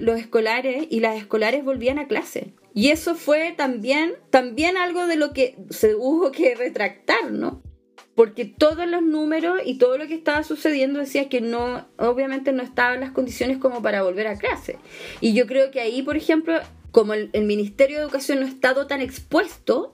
los 0.00 0.20
escolares 0.20 0.86
y 0.90 1.00
las 1.00 1.16
escolares 1.16 1.64
volvían 1.64 1.98
a 1.98 2.06
clase. 2.06 2.52
Y 2.74 2.90
eso 2.90 3.14
fue 3.14 3.54
también, 3.56 4.14
también 4.28 4.76
algo 4.76 5.06
de 5.06 5.16
lo 5.16 5.32
que 5.32 5.56
se 5.70 5.94
hubo 5.94 6.30
que 6.30 6.54
retractar, 6.54 7.30
¿no? 7.30 7.62
Porque 8.14 8.44
todos 8.44 8.86
los 8.86 9.02
números 9.02 9.60
y 9.64 9.78
todo 9.78 9.96
lo 9.96 10.06
que 10.06 10.14
estaba 10.14 10.42
sucediendo 10.42 10.98
decía 11.00 11.28
que 11.28 11.40
no, 11.40 11.86
obviamente 11.98 12.52
no 12.52 12.62
estaban 12.62 13.00
las 13.00 13.12
condiciones 13.12 13.58
como 13.58 13.80
para 13.80 14.02
volver 14.02 14.26
a 14.26 14.38
clase. 14.38 14.76
Y 15.22 15.32
yo 15.32 15.46
creo 15.46 15.70
que 15.70 15.80
ahí, 15.80 16.02
por 16.02 16.16
ejemplo, 16.16 16.58
como 16.96 17.12
el, 17.12 17.44
Ministerio 17.44 17.98
de 17.98 18.04
Educación 18.04 18.40
no 18.40 18.46
ha 18.46 18.48
estado 18.48 18.86
tan 18.86 19.02
expuesto, 19.02 19.92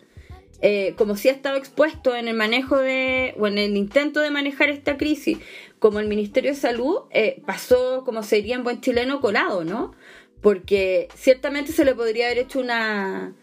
eh, 0.60 0.94
como 0.96 1.16
si 1.16 1.30
ha 1.30 1.32
estado 1.32 1.56
expuesto 1.56 2.14
en 2.14 2.28
el 2.28 2.36
manejo 2.36 2.78
de, 2.78 3.34
o 3.40 3.48
en 3.48 3.58
el 3.58 3.76
intento 3.76 4.20
de 4.20 4.30
manejar 4.30 4.70
esta 4.70 4.96
crisis, 4.96 5.38
como 5.80 5.98
el 5.98 6.06
Ministerio 6.06 6.52
de 6.52 6.56
Salud, 6.56 7.00
eh, 7.10 7.42
pasó, 7.44 8.04
como 8.04 8.22
sería 8.22 8.54
en 8.54 8.62
buen 8.62 8.80
chileno, 8.80 9.20
colado, 9.20 9.64
¿no? 9.64 9.96
porque 10.40 11.08
ciertamente 11.16 11.72
se 11.72 11.84
le 11.84 11.96
podría 11.96 12.26
haber 12.26 12.38
hecho 12.38 12.60
una, 12.60 13.34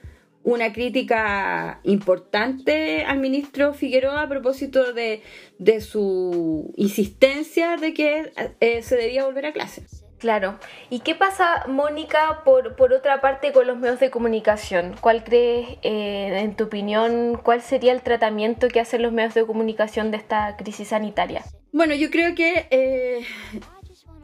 una 0.43 0.71
crítica 0.71 1.81
importante 1.83 3.03
al 3.03 3.19
ministro 3.19 3.73
Figueroa 3.73 4.21
a 4.21 4.29
propósito 4.29 4.93
de, 4.93 5.21
su 5.81 6.73
insistencia 6.77 7.75
de 7.75 7.93
que 7.93 8.31
eh, 8.61 8.81
se 8.83 8.95
debía 8.95 9.25
volver 9.25 9.47
a 9.47 9.51
clase. 9.51 9.83
Claro. 10.19 10.59
¿Y 10.89 10.99
qué 10.99 11.15
pasa, 11.15 11.65
Mónica, 11.67 12.41
por, 12.43 12.75
por 12.75 12.93
otra 12.93 13.21
parte 13.21 13.51
con 13.51 13.65
los 13.65 13.77
medios 13.77 13.99
de 13.99 14.11
comunicación? 14.11 14.95
¿Cuál 14.99 15.23
crees, 15.23 15.77
eh, 15.81 16.39
en 16.39 16.55
tu 16.55 16.65
opinión, 16.65 17.39
cuál 17.41 17.61
sería 17.61 17.93
el 17.93 18.01
tratamiento 18.01 18.67
que 18.67 18.79
hacen 18.79 19.01
los 19.01 19.11
medios 19.11 19.33
de 19.33 19.45
comunicación 19.45 20.11
de 20.11 20.17
esta 20.17 20.57
crisis 20.57 20.89
sanitaria? 20.89 21.43
Bueno, 21.71 21.95
yo 21.95 22.09
creo 22.09 22.35
que 22.35 22.67
eh, 22.69 23.25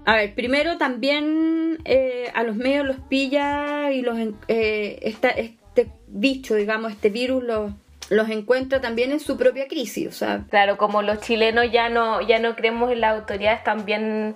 a 0.06 0.16
ver, 0.18 0.36
primero 0.36 0.78
también 0.78 1.80
eh, 1.84 2.32
a 2.36 2.44
los 2.44 2.56
medios 2.56 2.86
los 2.86 2.98
pilla 3.10 3.92
y 3.92 4.04
los 4.04 4.18
eh, 4.48 5.00
este 5.02 5.92
bicho, 6.08 6.54
digamos, 6.54 6.92
este 6.92 7.10
virus 7.10 7.44
los, 7.44 7.74
los 8.10 8.30
encuentra 8.30 8.80
también 8.82 9.12
en 9.12 9.20
su 9.20 9.36
propia 9.36 9.68
crisis. 9.68 10.08
O 10.08 10.12
sea, 10.12 10.46
claro, 10.50 10.78
como 10.78 11.02
los 11.02 11.22
chilenos 11.22 11.72
ya 11.72 11.90
no, 11.90 12.22
ya 12.22 12.38
no 12.38 12.56
creemos 12.56 12.92
en 12.92 13.02
las 13.02 13.20
autoridades, 13.20 13.64
también 13.64 14.36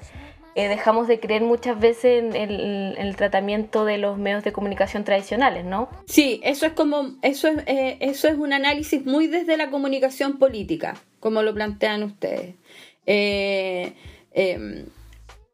eh, 0.60 0.68
dejamos 0.68 1.08
de 1.08 1.22
creer 1.22 1.42
muchas 1.42 1.80
veces 1.80 2.22
en 2.36 2.36
el, 2.98 3.16
tratamiento 3.16 3.86
de 3.86 3.98
los 3.98 4.18
medios 4.18 4.44
de 4.44 4.52
comunicación 4.52 5.06
tradicionales, 5.06 5.64
¿no? 5.64 5.90
Sí, 6.06 6.42
eso 6.44 6.66
es 6.66 6.74
como, 6.74 7.16
eso 7.22 7.48
es, 7.48 7.64
eso 7.66 8.28
es 8.28 8.38
un 8.38 8.52
análisis 8.52 9.06
muy 9.06 9.28
desde 9.28 9.56
la 9.56 9.70
comunicación 9.70 10.38
política, 10.38 10.96
como 11.22 11.44
lo 11.44 11.54
plantean 11.54 12.04
ustedes. 12.04 12.56
Eh, 13.06 13.94
em, 14.34 14.88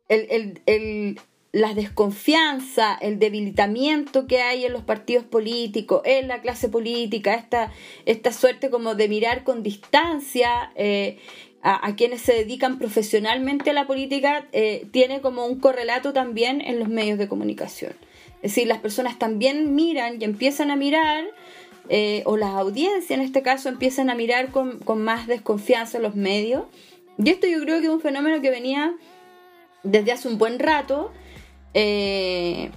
el, 0.09 0.61
el, 0.65 1.19
la 1.55 1.73
desconfianza, 1.73 2.97
el 2.99 3.17
debilitamiento 3.17 4.27
que 4.27 4.41
hay 4.41 4.65
en 4.65 4.73
los 4.73 4.83
partidos 4.83 5.23
políticos, 5.23 6.01
en 6.03 6.27
la 6.27 6.41
clase 6.41 6.67
política, 6.67 7.33
esta, 7.33 7.71
esta 8.05 8.33
suerte 8.33 8.69
como 8.69 8.93
de 8.93 9.07
mirar 9.07 9.45
con 9.45 9.63
distancia 9.63 10.73
eh, 10.75 11.17
a, 11.67 11.95
quienes 11.95 12.21
se 12.21 12.33
dedican 12.33 12.77
profesionalmente 12.77 13.71
a 13.71 13.73
la 13.73 13.87
política, 13.87 14.45
eh, 14.51 14.85
tiene 14.91 15.19
como 15.19 15.47
un 15.47 15.59
correlato 15.59 16.13
también 16.13 16.61
en 16.61 16.77
los 16.77 16.89
medios 16.89 17.17
de 17.17 17.27
comunicación. 17.27 17.93
Es 18.43 18.51
decir, 18.51 18.67
las 18.67 18.77
personas 18.77 19.17
también 19.17 19.73
miran 19.73 20.21
y 20.21 20.25
empiezan 20.25 20.69
a 20.69 20.75
mirar, 20.75 21.25
eh, 21.89 22.21
o 22.25 22.37
las 22.37 22.51
audiencias 22.51 23.09
en 23.09 23.21
este 23.21 23.41
caso 23.41 23.67
empiezan 23.67 24.11
a 24.11 24.15
mirar 24.15 24.51
con, 24.51 24.77
con 24.77 25.01
más 25.01 25.25
desconfianza 25.25 25.97
los 25.97 26.15
medios. 26.15 26.65
Y 27.17 27.31
esto 27.31 27.47
yo 27.47 27.59
creo 27.61 27.79
que 27.79 27.87
es 27.87 27.91
un 27.91 28.01
fenómeno 28.01 28.41
que 28.41 28.51
venía 28.51 28.93
desde 29.81 30.11
hace 30.11 30.27
un 30.27 30.37
buen 30.37 30.59
rato, 30.59 31.11
eh, 31.73 32.69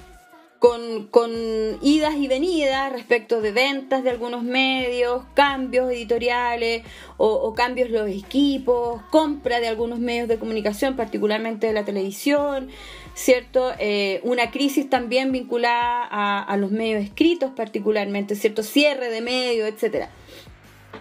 con, 0.59 1.79
idas 1.83 2.17
y 2.17 2.27
venidas 2.27 2.93
respecto 2.93 3.41
de 3.41 3.53
ventas 3.53 4.03
de 4.03 4.11
algunos 4.11 4.43
medios, 4.43 5.25
cambios 5.35 5.91
editoriales 5.91 6.83
o, 7.17 7.55
cambios 7.55 7.89
en 7.89 7.95
los 7.95 8.09
equipos, 8.09 9.01
compra 9.11 9.61
de 9.61 9.69
algunos 9.69 9.99
medios 10.01 10.29
de 10.29 10.39
comunicación, 10.39 10.97
particularmente 10.97 11.69
de 11.69 11.73
la 11.73 11.85
televisión, 11.85 12.69
¿cierto? 13.15 13.73
Eh, 13.79 14.21
una 14.25 14.51
crisis 14.51 14.91
también 14.91 15.33
vinculada 15.33 16.05
a, 16.05 16.43
a, 16.43 16.57
los 16.57 16.71
medios 16.71 17.03
escritos, 17.05 17.53
particularmente, 17.55 18.35
¿cierto? 18.35 18.63
Cierre 18.63 19.11
de 19.11 19.21
medios, 19.21 19.69
etc. 19.69 20.07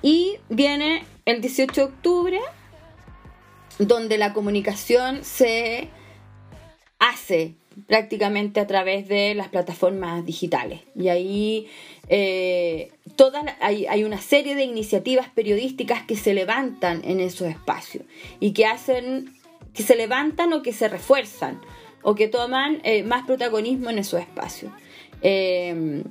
Y 0.02 0.38
viene 0.50 1.04
el 1.26 1.42
18 1.42 1.74
de 1.74 1.84
octubre, 1.84 2.40
donde 3.80 4.18
la 4.18 4.34
comunicación 4.34 5.24
se 5.24 5.90
hace 7.00 7.56
prácticamente 7.86 8.60
a 8.60 8.68
través 8.68 9.08
de 9.08 9.36
las 9.36 9.50
plataformas 9.50 10.26
digitales. 10.26 10.82
Y 10.96 11.10
ahí 11.10 11.68
eh, 12.10 12.92
todas, 13.16 13.44
hay, 13.60 13.86
hay, 13.86 14.04
una 14.04 14.20
serie 14.20 14.56
de 14.56 14.64
iniciativas 14.64 15.30
periodísticas 15.30 16.04
que 16.04 16.16
se 16.16 16.34
levantan 16.34 17.02
en 17.04 17.20
esos 17.20 17.48
espacios 17.48 18.06
y 18.40 18.54
que 18.54 18.66
hacen, 18.66 19.36
que 19.74 19.84
se 19.84 19.96
levantan 19.96 20.54
o 20.54 20.64
que 20.64 20.74
se 20.74 20.88
refuerzan 20.88 21.62
o 22.02 22.16
que 22.16 22.28
toman 22.28 22.80
eh, 22.84 23.04
más 23.04 23.26
protagonismo 23.26 23.90
en 23.90 24.00
esos 24.00 24.22
espacios. 24.22 24.72
Eh, 25.22 26.04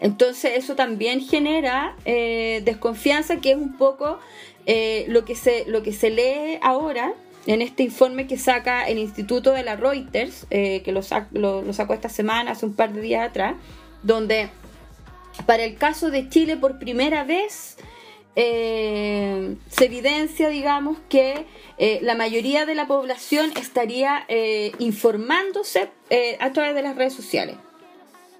entonces 0.00 0.52
eso 0.54 0.76
también 0.76 1.20
genera 1.20 1.96
desconfianza, 2.04 3.38
que 3.38 3.50
es 3.50 3.56
un 3.56 3.76
poco 3.76 4.20
lo, 5.08 5.24
que 5.24 5.34
se, 5.34 5.64
lo 5.66 5.82
que 5.82 5.92
se 5.92 6.10
lee 6.10 6.58
ahora 6.62 7.14
en 7.48 7.62
este 7.62 7.82
informe 7.82 8.26
que 8.26 8.36
saca 8.36 8.86
el 8.86 8.98
Instituto 8.98 9.52
de 9.52 9.62
la 9.62 9.74
Reuters, 9.74 10.46
eh, 10.50 10.82
que 10.84 10.92
lo, 10.92 11.02
sacó 11.02 11.94
esta 11.94 12.10
semana, 12.10 12.50
hace 12.50 12.66
un 12.66 12.74
par 12.74 12.92
de 12.92 13.00
días 13.00 13.26
atrás, 13.26 13.54
donde 14.02 14.50
para 15.46 15.64
el 15.64 15.76
caso 15.76 16.10
de 16.10 16.28
Chile 16.28 16.58
por 16.58 16.78
primera 16.78 17.24
vez 17.24 17.78
eh, 18.36 19.56
se 19.70 19.86
evidencia, 19.86 20.50
digamos, 20.50 20.98
que 21.08 21.46
eh, 21.78 22.00
la 22.02 22.14
mayoría 22.14 22.66
de 22.66 22.74
la 22.74 22.86
población 22.86 23.50
estaría 23.58 24.26
informándose 24.78 25.88
a 26.40 26.52
través 26.52 26.74
de 26.74 26.82
las 26.82 26.96
redes 26.96 27.14
sociales. 27.14 27.56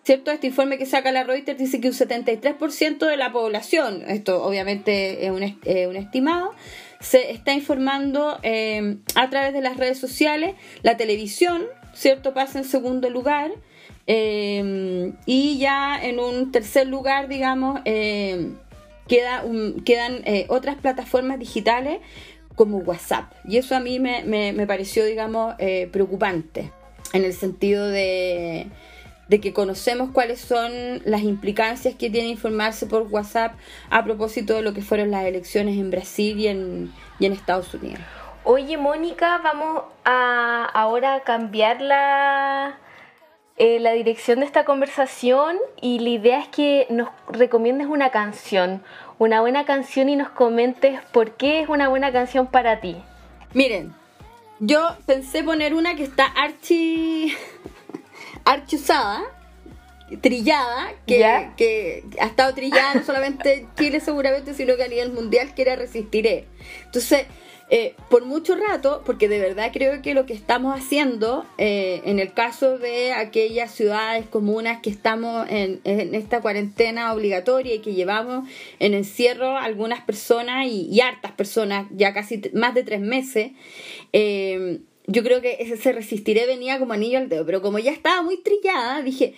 ¿Cierto? 0.04 0.30
Este 0.30 0.48
informe 0.48 0.76
que 0.76 0.86
saca 0.86 1.12
la 1.12 1.24
Reuters 1.24 1.58
dice 1.58 1.80
que 1.80 1.88
un 1.88 1.94
73% 1.94 3.06
de 3.06 3.16
la 3.16 3.32
población, 3.32 4.04
esto 4.06 4.42
obviamente 4.42 5.24
es 5.26 5.30
un, 5.30 5.42
un 5.42 5.96
estimado, 5.96 6.54
se 7.00 7.30
está 7.30 7.52
informando 7.52 8.38
eh, 8.42 8.98
a 9.14 9.30
través 9.30 9.52
de 9.52 9.60
las 9.60 9.76
redes 9.76 9.98
sociales, 9.98 10.54
la 10.82 10.96
televisión, 10.96 11.62
¿cierto? 11.94 12.34
Pasa 12.34 12.58
en 12.58 12.64
segundo 12.64 13.10
lugar. 13.10 13.50
Eh, 14.06 15.12
y 15.26 15.58
ya 15.58 15.98
en 16.02 16.18
un 16.18 16.50
tercer 16.50 16.86
lugar, 16.86 17.28
digamos, 17.28 17.80
eh, 17.84 18.52
queda 19.06 19.44
quedan 19.84 20.24
otras 20.48 20.76
plataformas 20.76 21.38
digitales 21.38 22.00
como 22.54 22.78
WhatsApp. 22.78 23.32
Y 23.46 23.58
eso 23.58 23.76
a 23.76 23.80
mí 23.80 23.98
me, 23.98 24.24
me 24.24 24.66
pareció, 24.66 25.04
digamos, 25.04 25.54
preocupante 25.92 26.72
en 27.12 27.24
el 27.24 27.32
sentido 27.32 27.88
de, 27.88 28.66
de 29.28 29.40
que 29.40 29.52
conocemos 29.52 30.10
cuáles 30.12 30.40
son 30.40 30.72
las 31.04 31.22
implicancias 31.22 31.94
que 31.94 32.10
tiene 32.10 32.28
informarse 32.28 32.86
por 32.86 33.02
WhatsApp 33.02 33.54
a 33.90 34.04
propósito 34.04 34.54
de 34.54 34.62
lo 34.62 34.74
que 34.74 34.82
fueron 34.82 35.10
las 35.10 35.24
elecciones 35.24 35.78
en 35.78 35.90
Brasil 35.90 36.38
y 36.38 36.48
en, 36.48 36.92
en 37.20 37.32
Estados 37.32 37.72
Unidos. 37.74 38.00
Oye, 38.44 38.78
Mónica, 38.78 39.38
vamos 39.44 39.82
a 40.04 40.64
ahora 40.72 41.22
cambiar 41.24 41.82
la, 41.82 42.78
eh, 43.58 43.78
la 43.80 43.92
dirección 43.92 44.40
de 44.40 44.46
esta 44.46 44.64
conversación 44.64 45.58
y 45.82 45.98
la 45.98 46.08
idea 46.08 46.40
es 46.40 46.48
que 46.48 46.86
nos 46.88 47.08
recomiendes 47.28 47.88
una 47.88 48.10
canción, 48.10 48.82
una 49.18 49.40
buena 49.40 49.66
canción 49.66 50.08
y 50.08 50.16
nos 50.16 50.30
comentes 50.30 51.00
por 51.12 51.32
qué 51.32 51.60
es 51.60 51.68
una 51.68 51.88
buena 51.88 52.10
canción 52.12 52.46
para 52.46 52.80
ti. 52.80 52.96
Miren, 53.52 53.92
yo 54.60 54.96
pensé 55.06 55.42
poner 55.42 55.74
una 55.74 55.94
que 55.94 56.04
está 56.04 56.24
archi 56.24 57.34
archusada, 58.48 59.24
trillada, 60.22 60.94
que, 61.06 61.50
que, 61.56 62.04
ha 62.18 62.26
estado 62.26 62.54
trillada 62.54 62.94
no 62.94 63.04
solamente 63.04 63.54
en 63.54 63.74
Chile 63.74 64.00
seguramente, 64.00 64.54
sino 64.54 64.76
que 64.76 64.84
a 64.84 64.88
nivel 64.88 65.12
mundial, 65.12 65.54
que 65.54 65.62
era 65.62 65.76
Resistiré. 65.76 66.46
Entonces, 66.86 67.26
eh, 67.70 67.94
por 68.08 68.24
mucho 68.24 68.56
rato, 68.56 69.02
porque 69.04 69.28
de 69.28 69.38
verdad 69.38 69.70
creo 69.70 70.00
que 70.00 70.14
lo 70.14 70.24
que 70.24 70.32
estamos 70.32 70.74
haciendo, 70.74 71.44
eh, 71.58 72.00
en 72.06 72.18
el 72.18 72.32
caso 72.32 72.78
de 72.78 73.12
aquellas 73.12 73.70
ciudades, 73.70 74.26
comunas 74.26 74.80
que 74.80 74.88
estamos 74.88 75.46
en, 75.50 75.82
esta 75.84 76.40
cuarentena 76.40 77.12
obligatoria 77.12 77.74
y 77.74 77.80
que 77.80 77.92
llevamos 77.92 78.48
en 78.78 78.94
encierro 78.94 79.58
algunas 79.58 80.00
personas 80.00 80.66
y, 80.66 80.98
hartas 81.02 81.32
personas, 81.32 81.86
ya 81.90 82.14
casi 82.14 82.40
más 82.54 82.72
de 82.74 82.84
tres 82.84 83.00
meses, 83.00 83.52
eh, 84.14 84.80
yo 85.08 85.22
creo 85.22 85.40
que 85.40 85.56
ese 85.58 85.76
se 85.76 85.92
resistiré 85.92 86.46
venía 86.46 86.78
como 86.78 86.92
anillo 86.92 87.18
al 87.18 87.28
dedo, 87.28 87.44
pero 87.46 87.62
como 87.62 87.78
ya 87.78 87.90
estaba 87.90 88.22
muy 88.22 88.42
trillada, 88.42 89.02
dije, 89.02 89.34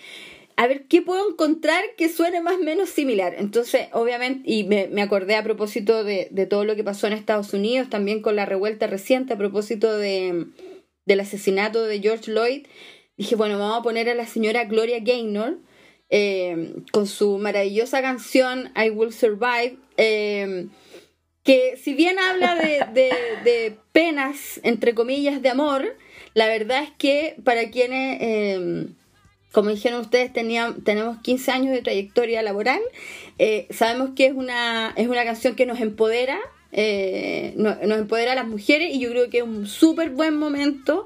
a 0.56 0.66
ver 0.66 0.87
qué 0.88 1.00
puedo 1.00 1.30
encontrar 1.30 1.83
que 1.96 2.09
suene 2.09 2.40
más 2.40 2.56
o 2.56 2.62
menos 2.62 2.90
similar. 2.90 3.37
Entonces, 3.38 3.87
obviamente, 3.92 4.42
y 4.50 4.64
me, 4.64 5.00
acordé 5.00 5.37
a 5.37 5.44
propósito 5.44 6.02
de, 6.02 6.28
todo 6.50 6.64
lo 6.64 6.74
que 6.74 6.85
pasó 6.85 7.06
en 7.06 7.12
Estados 7.12 7.54
Unidos, 7.54 7.88
también 7.88 8.20
con 8.20 8.35
la 8.37 8.46
revuelta 8.46 8.88
reciente 8.88 9.33
a 9.33 9.38
propósito 9.38 9.96
de, 9.96 10.46
del 11.06 11.20
asesinato 11.20 11.85
de 11.85 12.00
George 12.00 12.33
Lloyd, 12.33 12.66
dije, 13.16 13.37
bueno, 13.37 13.59
vamos 13.59 13.78
a 13.78 13.83
poner 13.83 14.11
a 14.11 14.14
la 14.14 14.26
señora 14.26 14.64
Gloria 14.64 14.98
Gaynor 14.98 15.59
eh, 16.11 16.74
con 16.90 17.06
su 17.06 17.38
maravillosa 17.38 18.02
canción 18.02 18.72
I 18.74 18.90
Will 18.90 19.12
Survive. 19.12 19.76
Eh, 19.96 20.66
que 21.42 21.76
si 21.76 21.94
bien 21.94 22.18
habla 22.18 22.55
de, 22.55 23.79
penas, 23.92 24.61
entre 24.62 24.94
comillas, 24.94 25.42
de 25.42 25.48
amor, 25.48 25.96
la 26.35 26.46
verdad 26.46 26.83
es 26.83 26.90
que 26.90 27.37
para 27.44 27.70
quienes 27.70 28.18
eh, 28.20 28.87
como 29.53 29.70
dijeron 29.70 30.00
ustedes, 30.00 30.33
tenían, 30.33 30.83
tenemos 30.85 31.18
15 31.22 31.50
años 31.50 31.72
de 31.72 31.83
trayectoria 31.83 32.42
laboral. 32.42 32.81
Eh, 33.38 33.66
sabemos 33.70 34.11
que 34.14 34.26
es 34.26 34.33
una, 34.33 34.92
es 34.96 35.09
una 35.09 35.24
canción 35.24 35.57
que 35.57 35.66
nos 35.66 35.81
empodera, 35.81 36.38
eh, 36.72 37.55
nos, 37.57 37.79
empodera 37.81 38.33
a 38.33 38.37
las 38.37 38.46
mujeres 38.46 38.94
y 38.94 39.00
yo 39.00 39.11
creo 39.11 39.29
que 39.29 39.38
es 39.38 39.44
un 39.44 39.66
súper 39.66 40.11
buen 40.11 40.37
momento 40.37 41.05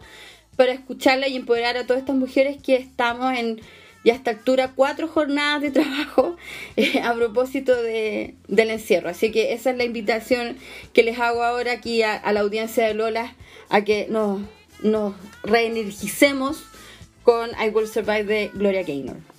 para 0.57 0.73
escucharla 0.73 1.27
y 1.27 1.37
empoderar 1.37 1.77
a 1.77 1.87
todas 1.87 2.01
estas 2.01 2.17
mujeres 2.17 2.59
que 2.63 2.77
estamos 2.77 3.37
en 3.37 3.61
ya 4.05 4.13
a 4.13 4.17
esta 4.17 4.31
altura 4.31 4.73
cuatro 4.75 5.09
jornadas 5.09 5.63
de 5.63 5.71
trabajo 5.71 6.37
eh, 6.77 7.01
a 7.03 7.15
propósito 7.15 7.75
de, 7.75 8.35
del 8.49 8.71
encierro. 8.71 9.09
Así 9.09 9.33
que 9.33 9.53
esa 9.53 9.71
es 9.71 9.77
la 9.77 9.85
invitación 9.85 10.57
que 10.93 11.03
les 11.03 11.19
hago 11.19 11.43
ahora 11.43 11.73
aquí 11.73 12.03
a, 12.03 12.15
a 12.15 12.33
la 12.33 12.41
audiencia 12.41 12.87
de 12.87 12.95
Lola 12.95 13.35
a 13.71 13.83
que 13.83 14.07
nos, 14.09 14.43
nos 14.83 15.15
reenergicemos 15.43 16.65
con 17.23 17.51
I 17.53 17.71
Will 17.71 17.89
Survive 17.89 18.25
de 18.25 18.51
Gloria 18.53 18.83
Gaynor. 18.83 19.34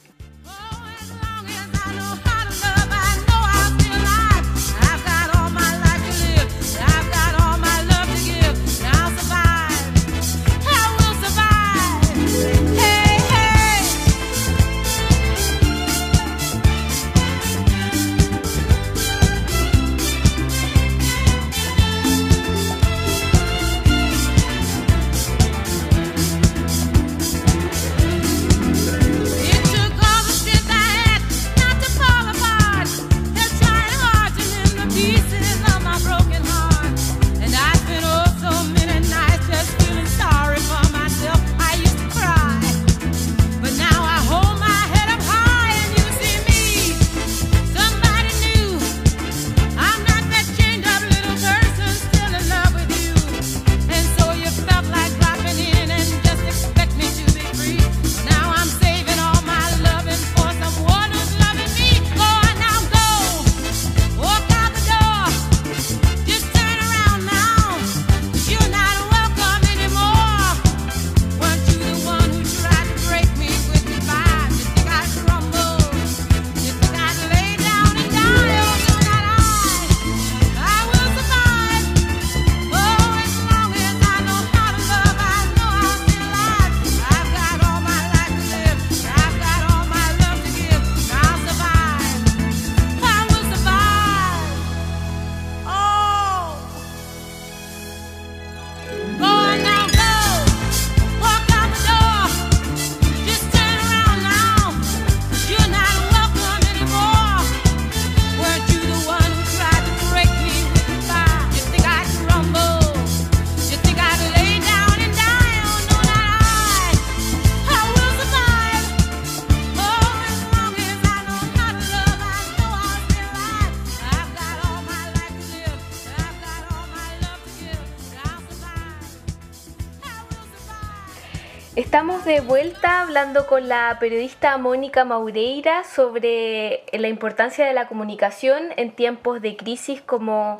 Hablando 133.15 133.47
con 133.47 133.69
la 133.69 133.95
periodista 133.97 134.58
Mónica 134.58 135.06
Maureira 135.06 135.86
sobre 135.86 136.84
la 136.91 137.08
importancia 137.08 137.65
de 137.65 137.71
la 137.71 137.88
comunicación 137.88 138.73
en 138.75 138.91
tiempos 138.91 139.41
de 139.41 139.56
crisis 139.56 140.01
como 140.01 140.60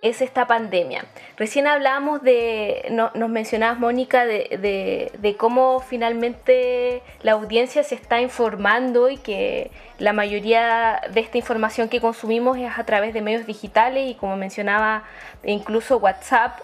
es 0.00 0.20
esta 0.20 0.48
pandemia. 0.48 1.04
Recién 1.36 1.68
hablábamos 1.68 2.20
de, 2.24 2.88
nos 2.90 3.28
mencionabas 3.30 3.78
Mónica, 3.78 4.26
de, 4.26 5.36
cómo 5.38 5.78
finalmente 5.78 7.02
la 7.22 7.32
audiencia 7.32 7.84
se 7.84 7.94
está 7.94 8.20
informando 8.20 9.08
y 9.08 9.18
que 9.18 9.70
la 10.00 10.12
mayoría 10.12 11.02
de 11.14 11.20
esta 11.20 11.38
información 11.38 11.88
que 11.88 12.00
consumimos 12.00 12.58
es 12.58 12.76
a 12.76 12.84
través 12.84 13.14
de 13.14 13.22
medios 13.22 13.46
digitales 13.46 14.10
y 14.10 14.14
como 14.16 14.36
mencionaba 14.36 15.04
incluso 15.44 15.98
WhatsApp. 15.98 16.58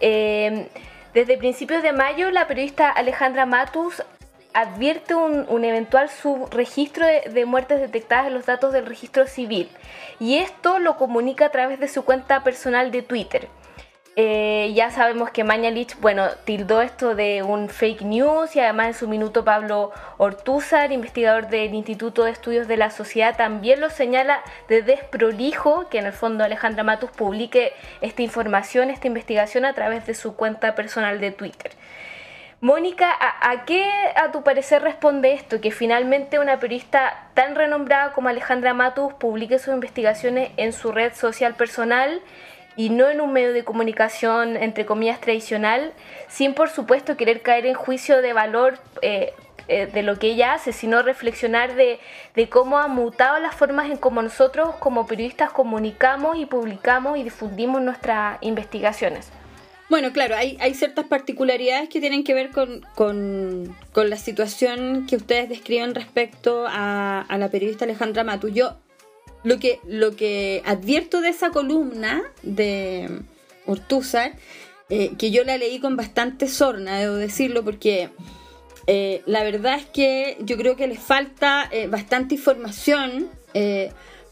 Eh, 0.00 0.68
desde 1.12 1.36
principios 1.38 1.82
de 1.82 1.92
mayo, 1.92 2.30
la 2.30 2.46
periodista 2.46 2.88
Alejandra 2.88 3.46
Matus 3.46 4.00
advierte 4.54 5.14
un, 5.14 5.64
eventual 5.64 6.08
subregistro 6.08 7.06
de, 7.06 7.44
muertes 7.44 7.80
detectadas 7.80 8.26
en 8.26 8.34
los 8.34 8.46
datos 8.46 8.72
del 8.72 8.86
registro 8.86 9.26
civil 9.26 9.68
y 10.18 10.38
esto 10.38 10.78
lo 10.78 10.96
comunica 10.96 11.46
a 11.46 11.50
través 11.50 11.80
de 11.80 11.88
su 11.88 12.04
cuenta 12.04 12.42
personal 12.42 12.90
de 12.90 13.02
Twitter. 13.02 13.48
Eh, 14.16 14.72
ya 14.74 14.90
sabemos 14.90 15.30
que 15.30 15.44
Mañalich, 15.44 15.98
bueno, 16.00 16.28
tildó 16.44 16.82
esto 16.82 17.14
de 17.14 17.44
un 17.44 17.68
fake 17.68 18.02
news 18.02 18.56
y 18.56 18.60
además 18.60 18.88
en 18.88 18.94
su 18.94 19.08
minuto 19.08 19.44
Pablo 19.44 19.92
Ortúzar, 20.18 20.90
investigador 20.90 21.48
del 21.48 21.72
Instituto 21.74 22.24
de 22.24 22.32
Estudios 22.32 22.66
de 22.66 22.76
la 22.76 22.90
Sociedad, 22.90 23.36
también 23.36 23.80
lo 23.80 23.88
señala 23.88 24.42
de 24.68 24.82
desprolijo 24.82 25.88
que 25.88 25.98
en 25.98 26.06
el 26.06 26.12
fondo 26.12 26.42
Alejandra 26.42 26.82
Matus 26.82 27.10
publique 27.12 27.72
esta 28.00 28.22
información, 28.22 28.90
esta 28.90 29.06
investigación 29.06 29.64
a 29.64 29.74
través 29.74 30.06
de 30.06 30.14
su 30.14 30.34
cuenta 30.34 30.74
personal 30.74 31.20
de 31.20 31.30
Twitter. 31.30 31.70
Mónica, 32.62 33.10
¿a, 33.10 33.50
¿a, 33.50 33.64
qué 33.64 33.88
a 34.16 34.32
tu 34.32 34.42
parecer 34.42 34.82
responde 34.82 35.32
esto? 35.32 35.62
Que 35.62 35.70
finalmente 35.70 36.38
una 36.38 36.60
periodista 36.60 37.28
tan 37.32 37.54
renombrada 37.54 38.12
como 38.12 38.28
Alejandra 38.28 38.74
Matus 38.74 39.14
publique 39.14 39.58
sus 39.58 39.72
investigaciones 39.72 40.50
en 40.58 40.74
su 40.74 40.92
red 40.92 41.14
social 41.14 41.54
personal 41.54 42.20
y 42.76 42.90
no 42.90 43.08
en 43.08 43.22
un 43.22 43.32
medio 43.32 43.54
de 43.54 43.64
comunicación, 43.64 44.58
entre 44.58 44.84
comillas, 44.84 45.22
tradicional, 45.22 45.94
sin 46.28 46.52
por 46.52 46.68
supuesto 46.68 47.16
querer 47.16 47.40
caer 47.40 47.64
en 47.64 47.72
juicio 47.72 48.20
de 48.20 48.34
valor 48.34 48.78
eh, 49.00 49.32
eh, 49.68 49.86
de 49.86 50.02
lo 50.02 50.18
que 50.18 50.26
ella 50.26 50.52
hace, 50.52 50.74
sino 50.74 51.00
reflexionar 51.00 51.76
de, 51.76 51.98
de 52.34 52.50
cómo 52.50 52.76
ha 52.76 52.88
mutado 52.88 53.38
las 53.38 53.54
formas 53.54 53.88
en 53.88 53.96
cómo 53.96 54.20
nosotros 54.20 54.74
como 54.80 55.06
periodistas 55.06 55.50
comunicamos 55.50 56.36
y 56.36 56.44
publicamos 56.44 57.16
y 57.16 57.22
difundimos 57.22 57.80
nuestras 57.80 58.36
investigaciones. 58.42 59.32
Bueno, 59.90 60.12
claro, 60.12 60.36
hay, 60.36 60.56
hay 60.60 60.74
ciertas 60.74 61.06
particularidades 61.06 61.88
que 61.88 61.98
tienen 61.98 62.22
que 62.22 62.32
ver 62.32 62.50
con, 62.50 62.86
con, 62.94 63.76
con 63.92 64.08
la 64.08 64.16
situación 64.16 65.04
que 65.08 65.16
ustedes 65.16 65.48
describen 65.48 65.96
respecto 65.96 66.64
a, 66.68 67.22
a, 67.22 67.38
la 67.38 67.50
periodista 67.50 67.86
Alejandra 67.86 68.22
Matu. 68.22 68.48
Yo 68.48 68.76
lo 69.42 69.58
que, 69.58 69.80
lo 69.88 70.14
que 70.14 70.62
advierto 70.64 71.20
de 71.20 71.30
esa 71.30 71.50
columna 71.50 72.22
de 72.42 73.10
Ortúzar, 73.66 74.36
eh, 74.90 75.10
que 75.18 75.32
yo 75.32 75.42
la 75.42 75.58
leí 75.58 75.80
con 75.80 75.96
bastante 75.96 76.46
sorna, 76.46 77.00
debo 77.00 77.14
decirlo, 77.14 77.64
porque 77.64 78.10
eh, 78.86 79.22
la 79.26 79.42
verdad 79.42 79.76
es 79.76 79.86
que 79.86 80.36
yo 80.40 80.56
creo 80.56 80.76
que 80.76 80.86
le 80.86 80.98
falta 80.98 81.68
eh, 81.72 81.88
bastante 81.88 82.36
información 82.36 83.28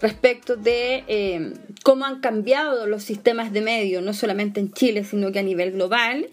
respecto 0.01 0.57
de 0.57 1.05
eh, 1.09 1.53
cómo 1.83 2.05
han 2.05 2.21
cambiado 2.21 2.87
los 2.87 3.03
sistemas 3.03 3.53
de 3.53 3.61
medios, 3.61 4.03
no 4.03 4.13
solamente 4.13 4.61
en 4.61 4.73
Chile, 4.73 5.05
sino 5.05 5.33
que 5.33 5.41
a 5.41 5.43
nivel 5.43 5.73
global, 5.73 6.29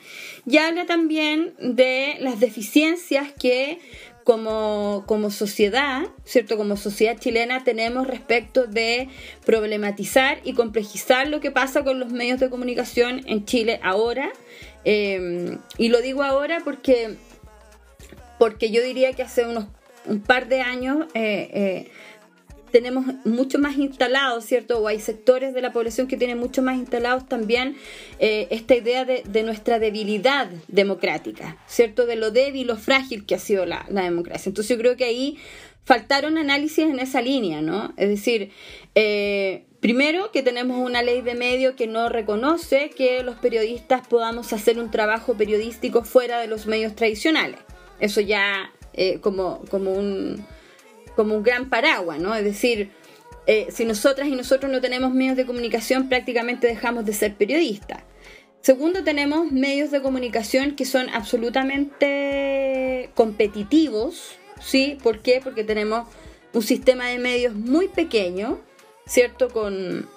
y 0.45 0.57
habla 0.57 0.85
también 0.85 1.53
de 1.59 2.17
las 2.19 2.39
deficiencias 2.39 3.31
que 3.39 3.79
como, 4.23 5.03
como 5.05 5.29
sociedad, 5.29 6.01
¿cierto? 6.25 6.57
Como 6.57 6.77
sociedad 6.77 7.15
chilena 7.19 7.63
tenemos 7.63 8.07
respecto 8.07 8.65
de 8.65 9.07
problematizar 9.45 10.39
y 10.43 10.53
complejizar 10.53 11.27
lo 11.27 11.41
que 11.41 11.51
pasa 11.51 11.83
con 11.83 11.99
los 11.99 12.11
medios 12.11 12.39
de 12.39 12.49
comunicación 12.49 13.21
en 13.27 13.45
Chile 13.45 13.79
ahora. 13.83 14.31
Eh, 14.83 15.57
y 15.77 15.89
lo 15.89 16.01
digo 16.01 16.23
ahora 16.23 16.61
porque, 16.63 17.17
porque 18.39 18.71
yo 18.71 18.81
diría 18.81 19.13
que 19.13 19.21
hace 19.23 19.45
unos 19.45 19.65
un 20.07 20.21
par 20.21 20.47
de 20.47 20.61
años 20.61 21.07
eh, 21.15 21.89
tenemos 22.75 23.05
mucho 23.23 23.57
más 23.57 23.77
instalados, 23.77 24.43
¿cierto? 24.43 24.79
O 24.79 24.89
hay 24.89 24.99
sectores 24.99 25.53
de 25.53 25.61
la 25.61 25.71
población 25.71 26.07
que 26.07 26.17
tienen 26.17 26.37
mucho 26.37 26.61
más 26.61 26.75
instalados 26.75 27.25
también 27.25 27.77
eh, 28.19 28.49
esta 28.49 28.75
idea 28.75 29.05
de, 29.05 29.43
nuestra 29.43 29.79
debilidad 29.79 30.49
democrática, 30.67 31.57
¿cierto? 31.67 32.05
De 32.05 32.17
lo 32.17 32.31
débil 32.31 32.69
o 32.71 32.75
frágil 32.75 33.25
que 33.25 33.35
ha 33.35 33.39
sido 33.39 33.65
la, 33.65 33.85
democracia. 33.89 34.49
Entonces 34.49 34.75
yo 34.75 34.81
creo 34.81 34.97
que 34.97 35.05
ahí 35.05 35.37
faltaron 35.85 36.37
análisis 36.37 36.79
en 36.79 36.99
esa 36.99 37.21
línea, 37.21 37.61
¿no? 37.61 37.93
Es 37.95 38.09
decir, 38.09 38.51
eh, 38.93 39.63
primero 39.79 40.33
que 40.33 40.43
tenemos 40.43 40.77
una 40.77 41.01
ley 41.01 41.21
de 41.21 41.33
medio 41.33 41.77
que 41.77 41.87
no 41.87 42.09
reconoce 42.09 42.89
que 42.89 43.23
los 43.23 43.37
periodistas 43.37 44.05
podamos 44.05 44.51
hacer 44.51 44.79
un 44.79 44.91
trabajo 44.91 45.37
periodístico 45.37 46.03
fuera 46.03 46.41
de 46.41 46.47
los 46.47 46.67
medios 46.67 46.93
tradicionales. 46.93 47.61
Eso 48.01 48.19
ya 48.19 48.73
eh, 48.91 49.19
como, 49.21 49.63
como 49.69 49.93
un 49.93 50.45
como 51.15 51.35
un 51.35 51.43
gran 51.43 51.69
paraguas, 51.69 52.19
¿no? 52.19 52.35
Es 52.35 52.43
decir, 52.43 52.91
eh, 53.47 53.67
si 53.69 53.85
nosotras 53.85 54.27
y 54.27 54.35
nosotros 54.35 54.71
no 54.71 54.81
tenemos 54.81 55.13
medios 55.13 55.37
de 55.37 55.45
comunicación, 55.45 56.09
prácticamente 56.09 56.65
dejamos 56.67 57.05
de 57.05 57.13
ser 57.13 57.35
periodistas. 57.35 58.01
Segundo, 58.61 59.03
tenemos 59.03 59.51
medios 59.51 59.91
de 59.91 60.01
comunicación 60.01 60.75
que 60.75 60.85
son 60.85 61.07
absolutamente 61.09 63.11
competitivos, 63.13 64.37
¿sí? 64.59 64.97
¿Por 65.03 65.19
qué? 65.19 65.39
Porque 65.43 65.63
tenemos 65.63 66.07
un 66.51 66.63
sistema 66.63 67.05
de 67.07 67.19
medios 67.19 67.53
muy 67.53 67.87
pequeño, 67.87 68.59
¿cierto? 69.05 69.49
Con 69.49 70.09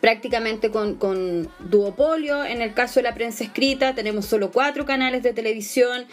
prácticamente 0.00 0.70
con, 0.70 0.94
con, 0.96 1.48
duopolio. 1.58 2.44
En 2.44 2.62
el 2.62 2.74
caso 2.74 3.00
de 3.00 3.04
la 3.04 3.14
prensa 3.14 3.44
escrita, 3.44 3.94
tenemos 3.94 4.26
solo 4.26 4.50
cuatro 4.50 4.86
canales 4.86 5.22
de 5.22 5.32
televisión, 5.32 6.06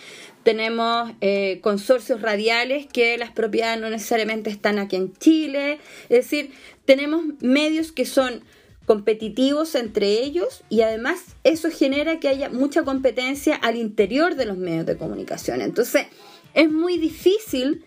tenemos 0.43 1.11
eh, 1.21 1.59
consorcios 1.61 2.21
radiales 2.21 2.87
que 2.87 3.17
las 3.17 3.31
propiedades 3.31 3.79
no 3.79 3.89
necesariamente 3.89 4.49
están 4.49 4.79
aquí 4.79 4.95
en 4.95 5.13
Chile. 5.13 5.79
Es 6.09 6.25
decir, 6.25 6.51
tenemos 6.85 7.23
medios 7.41 7.91
que 7.91 8.05
son 8.05 8.43
competitivos 8.85 9.75
entre 9.75 10.21
ellos 10.21 10.63
y 10.69 10.81
además 10.81 11.19
eso 11.43 11.69
genera 11.69 12.19
que 12.19 12.27
haya 12.27 12.49
mucha 12.49 12.83
competencia 12.83 13.55
al 13.55 13.75
interior 13.75 14.35
de 14.35 14.45
los 14.45 14.57
medios 14.57 14.85
de 14.85 14.97
comunicación. 14.97 15.61
Entonces, 15.61 16.07
es 16.53 16.71
muy 16.71 16.97
difícil, 16.97 17.85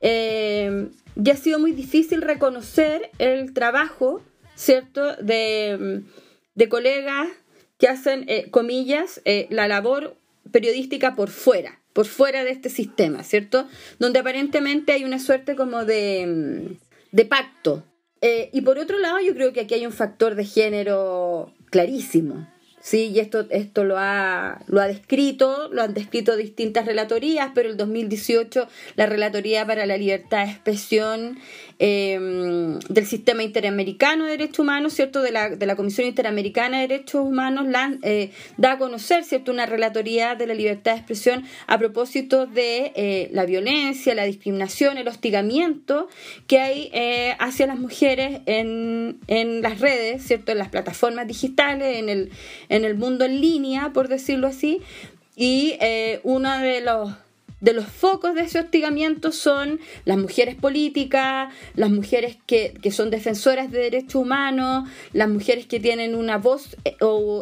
eh, 0.00 0.88
ya 1.16 1.32
ha 1.32 1.36
sido 1.36 1.58
muy 1.58 1.72
difícil 1.72 2.20
reconocer 2.20 3.10
el 3.18 3.54
trabajo, 3.54 4.20
¿cierto?, 4.54 5.16
de, 5.16 6.02
de 6.54 6.68
colegas 6.68 7.28
que 7.78 7.88
hacen, 7.88 8.24
eh, 8.28 8.50
comillas, 8.50 9.20
la 9.50 9.68
labor 9.68 10.16
periodística 10.50 11.14
por 11.14 11.30
fuera 11.30 11.80
por 11.94 12.06
fuera 12.06 12.44
de 12.44 12.50
este 12.50 12.68
sistema, 12.68 13.22
¿cierto? 13.22 13.66
Donde 13.98 14.18
aparentemente 14.18 14.92
hay 14.92 15.04
una 15.04 15.18
suerte 15.18 15.56
como 15.56 15.86
de, 15.86 16.76
de 17.12 17.24
pacto. 17.24 17.84
Eh, 18.20 18.50
y 18.52 18.60
por 18.62 18.78
otro 18.78 18.98
lado, 18.98 19.20
yo 19.20 19.32
creo 19.32 19.52
que 19.52 19.60
aquí 19.60 19.74
hay 19.74 19.86
un 19.86 19.92
factor 19.92 20.34
de 20.34 20.44
género 20.44 21.54
clarísimo. 21.70 22.48
Sí, 22.80 23.12
y 23.14 23.20
esto, 23.20 23.46
esto 23.48 23.84
lo, 23.84 23.96
ha, 23.96 24.60
lo 24.66 24.80
ha 24.80 24.86
descrito, 24.86 25.68
lo 25.72 25.82
han 25.82 25.94
descrito 25.94 26.36
distintas 26.36 26.84
relatorías, 26.84 27.52
pero 27.54 27.70
el 27.70 27.78
2018 27.78 28.68
la 28.96 29.06
Relatoría 29.06 29.66
para 29.66 29.86
la 29.86 29.96
Libertad 29.96 30.44
de 30.44 30.52
Expresión 30.52 31.38
em, 31.78 32.78
del 32.88 33.06
Sistema 33.06 33.42
Interamericano 33.42 34.24
de 34.24 34.32
Derechos 34.32 34.60
Humanos, 34.60 34.94
¿cierto? 34.94 35.22
De 35.22 35.32
la, 35.32 35.50
de 35.50 35.66
la 35.66 35.76
Comisión 35.76 36.06
Interamericana 36.06 36.80
de 36.80 36.88
Derechos 36.88 37.22
Humanos 37.24 37.66
eh, 38.02 38.30
da 38.56 38.72
a 38.72 38.78
conocer, 38.78 39.24
¿cierto? 39.24 39.52
Una 39.52 39.66
relatoría 39.66 40.34
de 40.34 40.46
la 40.46 40.54
libertad 40.54 40.92
de 40.92 40.98
expresión 40.98 41.44
a 41.66 41.78
propósito 41.78 42.46
de 42.46 42.92
eh, 42.94 43.28
la 43.32 43.44
violencia, 43.44 44.14
la 44.14 44.24
discriminación, 44.24 44.98
el 44.98 45.08
hostigamiento 45.08 46.08
que 46.46 46.58
hay 46.60 46.90
eh, 46.92 47.36
hacia 47.38 47.66
las 47.66 47.78
mujeres 47.78 48.40
en, 48.46 49.18
en 49.28 49.62
las 49.62 49.80
redes, 49.80 50.24
¿cierto? 50.24 50.52
En 50.52 50.58
las 50.58 50.68
plataformas 50.68 51.26
digitales, 51.26 51.98
en 51.98 52.08
el 52.08 52.30
en 52.68 52.84
el 52.84 52.96
mundo 52.96 53.24
en 53.24 53.40
línea, 53.40 53.92
por 53.92 54.08
decirlo 54.08 54.46
así, 54.46 54.80
y 55.36 55.76
eh, 55.80 56.20
uno 56.22 56.58
de 56.58 56.80
los 56.80 57.12
de 57.64 57.72
los 57.72 57.86
focos 57.86 58.34
de 58.34 58.42
ese 58.42 58.60
hostigamiento 58.60 59.32
son 59.32 59.80
las 60.04 60.18
mujeres 60.18 60.54
políticas, 60.54 61.50
las 61.74 61.90
mujeres 61.90 62.36
que, 62.46 62.74
son 62.90 63.08
defensoras 63.08 63.70
de 63.70 63.78
derechos 63.78 64.16
humanos, 64.16 64.86
las 65.14 65.30
mujeres 65.30 65.64
que 65.64 65.80
tienen 65.80 66.14
una 66.14 66.36
voz 66.36 66.76
eh, 66.84 66.96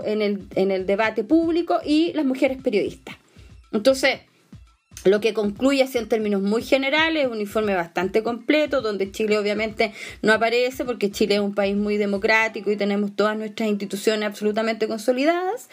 en, 0.04 0.22
el, 0.22 0.46
en 0.54 0.70
el 0.70 0.86
debate 0.86 1.24
público 1.24 1.80
y 1.84 2.12
las 2.12 2.24
mujeres 2.24 2.62
periodistas. 2.62 3.16
Entonces, 3.72 4.20
lo 5.04 5.20
que 5.20 5.34
concluye 5.34 5.82
así 5.82 5.98
en 5.98 6.08
términos 6.08 6.40
muy 6.40 6.62
generales, 6.62 7.26
un 7.26 7.40
informe 7.40 7.74
bastante 7.74 8.22
completo, 8.22 8.80
donde 8.80 9.10
Chile 9.10 9.38
obviamente 9.38 9.92
no 10.22 10.32
aparece 10.32 10.84
porque 10.84 11.10
Chile 11.10 11.34
es 11.34 11.40
un 11.40 11.56
país 11.56 11.76
muy 11.76 11.96
democrático 11.96 12.70
y 12.70 12.76
tenemos 12.76 13.16
todas 13.16 13.36
nuestras 13.36 13.68
instituciones 13.68 14.24
absolutamente 14.28 14.86
consolidadas. 14.86 15.68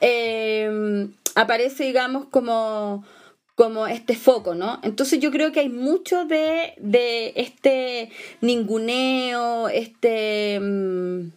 Eh, 0.00 1.06
aparece, 1.36 1.84
digamos, 1.84 2.26
como, 2.26 3.04
como 3.54 3.86
este 3.86 4.16
foco, 4.16 4.54
¿no? 4.54 4.80
Entonces 4.82 5.20
yo 5.20 5.30
creo 5.30 5.52
que 5.52 5.60
hay 5.60 5.68
mucho 5.68 6.24
de, 6.24 6.74
este 7.36 8.10
ninguneo, 8.40 9.68
este... 9.68 10.58
Mm, 10.60 11.30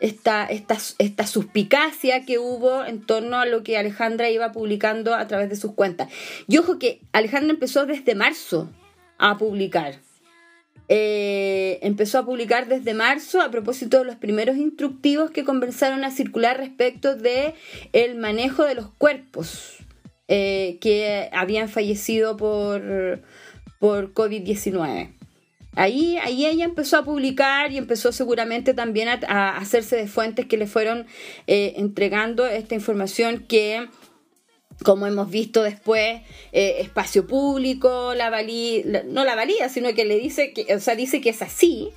esta, 0.00 0.46
esta, 0.46 0.76
esta 0.98 1.28
suspicacia 1.28 2.24
que 2.24 2.40
hubo 2.40 2.84
en 2.84 3.02
torno 3.06 3.38
a 3.38 3.46
lo 3.46 3.62
que 3.62 3.78
Alejandra 3.78 4.30
iba 4.30 4.50
publicando 4.50 5.14
a 5.14 5.28
través 5.28 5.48
de 5.48 5.54
sus 5.54 5.74
cuentas. 5.74 6.08
Y 6.48 6.58
ojo 6.58 6.80
que 6.80 7.02
Alejandra 7.12 7.52
empezó 7.52 7.86
desde 7.86 8.16
marzo 8.16 8.68
a 9.18 9.38
publicar. 9.38 10.00
Eh, 10.88 11.78
empezó 11.82 12.18
a 12.18 12.24
publicar 12.24 12.66
desde 12.66 12.94
marzo 12.94 13.40
a 13.40 13.52
propósito 13.52 14.00
de 14.00 14.04
los 14.06 14.16
primeros 14.16 14.56
instructivos 14.56 15.30
que 15.30 15.44
comenzaron 15.44 16.02
a 16.02 16.10
circular 16.10 16.56
respecto 16.56 17.14
de 17.14 17.54
el 17.92 18.16
manejo 18.16 18.64
de 18.64 18.74
los 18.74 18.88
cuerpos 18.98 19.78
eh, 20.34 20.78
que 20.80 21.28
habían 21.32 21.68
fallecido 21.68 22.38
por, 22.38 23.20
por 23.78 24.14
COVID-19. 24.14 25.12
Ahí, 25.76 26.16
ahí 26.22 26.46
ella 26.46 26.64
empezó 26.64 26.96
a 26.96 27.04
publicar 27.04 27.70
y 27.70 27.76
empezó 27.76 28.12
seguramente 28.12 28.72
también 28.72 29.08
a, 29.10 29.58
hacerse 29.58 29.96
de 29.96 30.06
fuentes 30.06 30.46
que 30.46 30.56
le 30.56 30.66
fueron 30.66 31.04
eh, 31.46 31.74
entregando 31.76 32.46
esta 32.46 32.74
información 32.74 33.44
que 33.46 33.86
como 34.84 35.06
hemos 35.06 35.28
visto 35.28 35.62
después, 35.62 36.22
eh, 36.52 36.76
espacio 36.78 37.26
público, 37.26 38.14
la 38.14 38.30
valía, 38.30 39.04
no 39.04 39.26
la 39.26 39.34
valía, 39.34 39.68
sino 39.68 39.92
que 39.92 40.06
le 40.06 40.18
dice 40.18 40.54
que, 40.54 40.74
o 40.74 40.80
sea, 40.80 40.96
dice 40.96 41.20
que 41.20 41.28
es 41.28 41.42
así, 41.42 41.90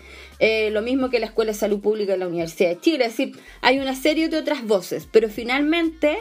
lo 0.72 0.82
mismo 0.82 1.10
que 1.10 1.20
la 1.22 1.28
Escuela 1.28 1.54
de 1.54 1.58
Salud 1.58 1.80
Pública 1.80 2.12
de 2.12 2.18
la 2.18 2.28
Universidad 2.28 2.72
de 2.72 2.82
Chile, 2.82 3.06
es 3.06 3.18
decir, 3.18 3.40
hay 3.62 3.80
una 3.80 3.96
serie 3.96 4.28
de 4.28 4.38
otras 4.38 4.66
voces, 4.66 5.08
pero 5.10 5.30
finalmente, 5.30 6.18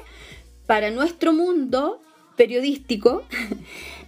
para 0.66 0.92
nuestro 0.92 1.32
mundo 1.32 2.00
periodístico, 2.36 3.24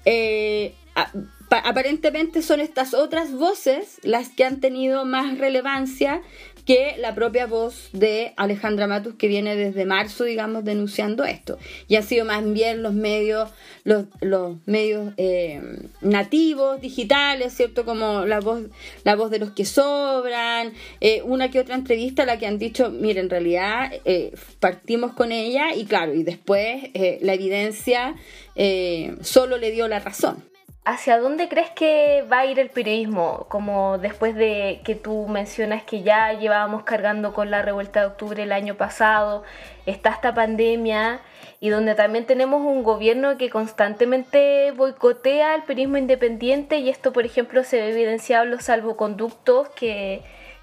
aparentemente 1.50 2.42
son 2.42 2.60
estas 2.60 2.94
otras 2.94 3.32
voces 3.32 3.98
las 4.02 4.28
que 4.28 4.44
han 4.44 4.60
tenido 4.60 5.04
más 5.04 5.38
relevancia 5.38 6.22
que 6.66 6.96
la 6.98 7.14
propia 7.14 7.46
voz 7.46 7.90
de 7.92 8.34
Alejandra 8.36 8.88
Matus 8.88 9.14
que 9.14 9.28
viene 9.28 9.54
desde 9.54 9.86
marzo, 9.86 10.24
digamos, 10.24 10.64
denunciando 10.64 11.24
esto. 11.24 11.58
Y 11.86 11.94
ha 11.94 12.02
sido 12.02 12.24
más 12.24 12.44
bien 12.52 12.82
los 12.82 12.92
medios, 12.92 13.50
los, 13.84 14.06
los 14.20 14.56
medios 14.66 15.14
eh, 15.16 15.62
nativos, 16.00 16.80
digitales, 16.80 17.54
¿cierto? 17.54 17.84
Como 17.84 18.26
la 18.26 18.40
voz, 18.40 18.64
la 19.04 19.14
voz 19.14 19.30
de 19.30 19.38
los 19.38 19.52
que 19.52 19.64
sobran, 19.64 20.72
eh, 21.00 21.22
una 21.22 21.52
que 21.52 21.60
otra 21.60 21.76
entrevista 21.76 22.24
a 22.24 22.26
la 22.26 22.38
que 22.38 22.46
han 22.46 22.58
dicho, 22.58 22.90
mire, 22.90 23.20
en 23.20 23.30
realidad 23.30 23.92
eh, 24.04 24.34
partimos 24.58 25.12
con 25.12 25.30
ella 25.30 25.72
y 25.74 25.84
claro, 25.84 26.14
y 26.14 26.24
después 26.24 26.90
la 27.20 27.34
evidencia 27.34 28.16
solo 29.22 29.58
le 29.58 29.70
dio 29.70 29.86
la 29.86 30.00
razón. 30.00 30.55
¿Hacia 30.88 31.18
dónde 31.18 31.48
crees 31.48 31.70
que 31.70 32.24
va 32.32 32.38
a 32.38 32.46
ir 32.46 32.60
el 32.60 32.70
periodismo? 32.70 33.46
Como 33.48 33.98
después 33.98 34.36
de 34.36 34.82
que 34.84 34.94
tú 34.94 35.26
mencionas 35.26 35.82
que 35.82 36.04
ya 36.04 36.32
llevábamos 36.34 36.84
cargando 36.84 37.34
con 37.34 37.50
la 37.50 37.60
revuelta 37.60 37.98
de 37.98 38.06
octubre 38.06 38.40
el 38.44 38.52
año 38.52 38.76
pasado, 38.76 39.42
está 39.84 40.10
esta 40.10 40.32
pandemia 40.32 41.22
y 41.58 41.70
donde 41.70 41.96
también 41.96 42.24
tenemos 42.24 42.62
un 42.62 42.84
gobierno 42.84 43.36
que 43.36 43.50
constantemente 43.50 44.70
boicotea 44.76 45.56
el 45.56 45.64
periodismo 45.64 45.96
independiente 45.96 46.78
y 46.78 46.88
esto, 46.88 47.12
por 47.12 47.26
ejemplo, 47.26 47.64
se 47.64 47.80
ve 47.80 47.90
evidenciado 47.90 48.44
en 48.44 48.52
los 48.52 48.62
salvoconductos 48.62 49.68
que, 49.70 50.22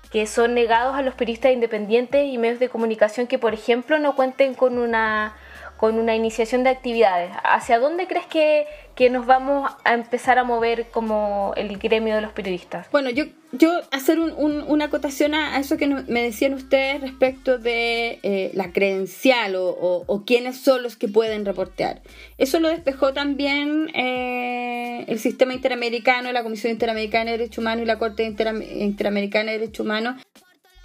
que 0.09 0.25
son 0.25 0.53
negados 0.53 0.95
a 0.95 1.01
los 1.01 1.15
periodistas 1.15 1.51
independientes 1.51 2.25
y 2.27 2.37
medios 2.37 2.59
de 2.59 2.69
comunicación 2.69 3.27
que, 3.27 3.39
por 3.39 3.53
ejemplo, 3.53 3.99
no 3.99 4.15
cuenten 4.15 4.53
con 4.53 4.77
una 4.77 5.35
con 5.83 5.99
una 5.99 6.15
iniciación 6.15 6.63
de 6.63 6.69
actividades. 6.69 7.33
¿Hacia 7.43 7.77
dónde 7.77 8.07
crees 8.07 8.25
que, 8.25 9.09
nos 9.09 9.25
vamos 9.25 9.69
a 9.83 9.93
empezar 9.93 10.39
a 10.39 10.45
mover 10.45 10.85
como 10.91 11.51
el 11.57 11.77
gremio 11.77 12.15
de 12.15 12.21
los 12.21 12.31
periodistas? 12.31 12.89
Bueno, 12.89 13.09
yo, 13.09 13.25
yo 13.51 13.81
hacer 13.91 14.17
una 14.17 14.85
acotación 14.85 15.33
a, 15.33 15.59
eso 15.59 15.75
que 15.75 15.87
me 15.87 16.23
decían 16.23 16.53
ustedes 16.53 17.01
respecto 17.01 17.57
de 17.57 18.19
eh, 18.23 18.51
la 18.53 18.71
credencial 18.71 19.55
o, 19.57 20.23
quiénes 20.25 20.55
son 20.55 20.83
los 20.83 20.95
que 20.95 21.09
pueden 21.09 21.43
reportear. 21.43 22.01
Eso 22.37 22.61
lo 22.61 22.69
despejó 22.69 23.11
también 23.11 23.89
eh, 23.93 25.03
el 25.09 25.19
sistema 25.19 25.53
interamericano, 25.53 26.31
la 26.31 26.43
Comisión 26.43 26.71
Interamericana 26.71 27.25
de 27.25 27.39
Derechos 27.39 27.57
Humanos 27.57 27.83
y 27.83 27.87
la 27.87 27.99
Corte 27.99 28.23
Interamericana 28.23 29.51
de 29.51 29.59
Derechos 29.59 29.85
Humanos 29.85 30.15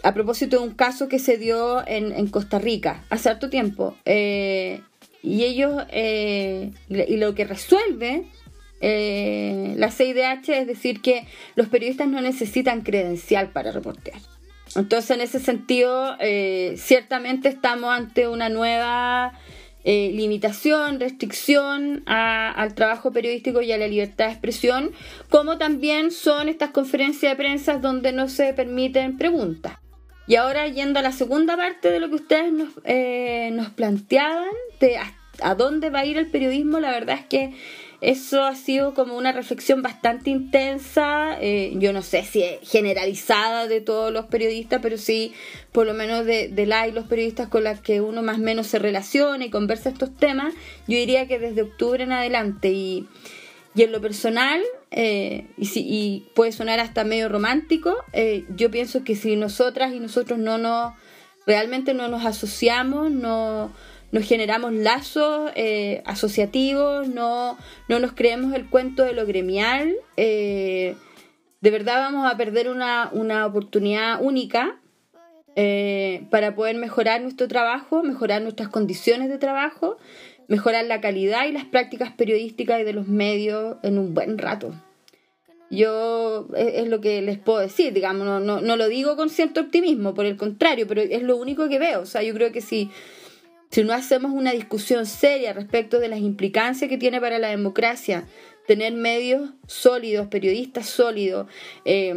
a 0.02 0.14
propósito 0.14 0.58
de 0.58 0.62
un 0.62 0.74
caso 0.74 1.08
que 1.08 1.18
se 1.18 1.38
dio 1.38 1.86
en, 1.86 2.28
Costa 2.28 2.58
Rica 2.58 3.04
hace 3.10 3.28
harto 3.28 3.50
tiempo. 3.50 3.96
Eh, 4.04 4.80
y 5.22 5.44
ellos, 5.44 5.84
eh, 5.90 6.72
y 6.88 7.16
lo 7.16 7.34
que 7.34 7.44
resuelve 7.44 8.24
eh, 8.80 9.74
la 9.76 9.90
CIDH 9.90 10.48
es 10.50 10.66
decir 10.66 11.02
que 11.02 11.26
los 11.56 11.68
periodistas 11.68 12.08
no 12.08 12.20
necesitan 12.20 12.82
credencial 12.82 13.50
para 13.50 13.72
reportear. 13.72 14.20
Entonces, 14.76 15.10
en 15.12 15.22
ese 15.22 15.40
sentido, 15.40 16.16
ciertamente 16.76 17.48
estamos 17.48 17.90
ante 17.90 18.28
una 18.28 18.50
nueva 18.50 19.32
limitación, 19.82 21.00
restricción 21.00 22.02
al 22.04 22.74
trabajo 22.74 23.10
periodístico 23.10 23.62
y 23.62 23.72
a 23.72 23.78
la 23.78 23.88
libertad 23.88 24.26
de 24.26 24.32
expresión, 24.32 24.92
como 25.30 25.56
también 25.56 26.10
son 26.10 26.50
estas 26.50 26.70
conferencias 26.70 27.32
de 27.32 27.36
prensa 27.36 27.78
donde 27.78 28.12
no 28.12 28.28
se 28.28 28.52
permiten 28.52 29.16
preguntas. 29.16 29.78
Y 30.28 30.36
ahora 30.36 30.68
yendo 30.68 31.00
a 31.00 31.02
la 31.02 31.12
segunda 31.12 31.56
parte 31.56 31.90
de 31.90 32.00
lo 32.00 32.08
que 32.08 32.16
ustedes 32.16 32.52
nos, 32.52 32.68
eh, 32.84 33.50
nos 33.52 33.70
planteaban, 33.70 34.48
de 34.78 34.98
a, 34.98 35.54
dónde 35.54 35.90
va 35.90 36.00
a 36.00 36.04
ir 36.04 36.18
el 36.18 36.30
periodismo, 36.30 36.78
la 36.80 36.90
verdad 36.90 37.16
es 37.18 37.26
que 37.26 37.54
eso 38.00 38.44
ha 38.44 38.54
sido 38.54 38.94
como 38.94 39.16
una 39.16 39.32
reflexión 39.32 39.82
bastante 39.82 40.30
intensa, 40.30 41.36
eh, 41.40 41.72
yo 41.76 41.92
no 41.92 42.02
sé 42.02 42.22
si 42.24 42.42
es 42.42 42.58
generalizada 42.68 43.66
de 43.66 43.80
todos 43.80 44.12
los 44.12 44.26
periodistas, 44.26 44.80
pero 44.82 44.98
sí 44.98 45.32
por 45.72 45.86
lo 45.86 45.94
menos 45.94 46.24
de, 46.24 46.48
de 46.48 46.66
la 46.66 46.86
y 46.86 46.92
los 46.92 47.06
periodistas 47.06 47.48
con 47.48 47.64
los 47.64 47.80
que 47.80 48.00
uno 48.00 48.22
más 48.22 48.36
o 48.36 48.42
menos 48.42 48.66
se 48.68 48.78
relaciona 48.78 49.44
y 49.44 49.50
conversa 49.50 49.88
estos 49.88 50.14
temas, 50.14 50.54
yo 50.86 50.96
diría 50.98 51.26
que 51.26 51.38
desde 51.38 51.62
octubre 51.62 52.04
en 52.04 52.12
adelante 52.12 52.68
y 52.70 53.08
y 53.78 53.82
en 53.84 53.92
lo 53.92 54.00
personal, 54.00 54.60
eh, 54.90 55.46
y, 55.56 55.66
si, 55.66 55.80
y 55.86 56.26
puede 56.34 56.52
sonar 56.52 56.80
hasta 56.80 57.04
medio 57.04 57.28
romántico, 57.28 57.94
eh, 58.12 58.44
yo 58.56 58.70
pienso 58.70 59.04
que 59.04 59.16
si 59.16 59.36
nosotras 59.36 59.92
y 59.92 60.00
nosotros 60.00 60.38
no 60.38 60.56
nos, 60.58 60.94
realmente 61.46 61.94
no 61.94 62.08
nos 62.08 62.24
asociamos, 62.24 63.10
no 63.10 63.72
nos 64.10 64.24
generamos 64.26 64.72
lazos 64.72 65.50
eh, 65.54 66.02
asociativos, 66.06 67.08
no, 67.08 67.58
no 67.88 67.98
nos 67.98 68.12
creemos 68.12 68.54
el 68.54 68.70
cuento 68.70 69.04
de 69.04 69.12
lo 69.12 69.26
gremial, 69.26 69.94
de 70.16 70.96
verdad 71.70 71.96
vamos 72.00 72.30
a 72.30 72.36
perder 72.36 72.70
una, 72.70 73.10
una 73.12 73.44
oportunidad 73.44 74.22
única 74.22 74.80
para 76.30 76.54
poder 76.54 76.76
mejorar 76.76 77.20
nuestro 77.20 77.48
trabajo, 77.48 78.02
mejorar 78.04 78.40
nuestras 78.40 78.68
condiciones 78.68 79.28
de 79.28 79.38
trabajo 79.38 79.98
mejorar 80.48 80.86
la 80.86 81.00
calidad 81.00 81.46
y 81.46 81.52
las 81.52 81.66
prácticas 81.66 82.10
periodísticas 82.12 82.80
y 82.80 82.84
de 82.84 82.94
los 82.94 83.06
medios 83.06 83.76
en 83.82 83.98
un 83.98 84.14
buen 84.14 84.38
rato. 84.38 84.74
Yo 85.70 86.48
es, 86.56 86.88
lo 86.88 87.02
que 87.02 87.20
les 87.20 87.38
puedo 87.38 87.58
decir, 87.58 87.92
digamos, 87.92 88.26
no, 88.26 88.40
no, 88.40 88.62
no, 88.62 88.76
lo 88.76 88.88
digo 88.88 89.16
con 89.16 89.28
cierto 89.28 89.60
optimismo, 89.60 90.14
por 90.14 90.24
el 90.24 90.36
contrario, 90.36 90.86
pero 90.86 91.02
es 91.02 91.22
lo 91.22 91.36
único 91.36 91.68
que 91.68 91.78
veo. 91.78 92.00
O 92.00 92.06
sea, 92.06 92.22
yo 92.22 92.32
creo 92.32 92.52
que 92.52 92.62
si, 92.62 92.90
si 93.70 93.84
no 93.84 93.92
hacemos 93.92 94.32
una 94.32 94.52
discusión 94.52 95.04
seria 95.04 95.52
respecto 95.52 96.00
de 96.00 96.08
las 96.08 96.20
implicancias 96.20 96.88
que 96.88 96.96
tiene 96.96 97.20
para 97.20 97.38
la 97.38 97.48
democracia 97.48 98.26
tener 98.66 98.94
medios 98.94 99.50
sólidos, 99.66 100.28
periodistas 100.28 100.86
sólidos, 100.86 101.48
eh, 101.84 102.14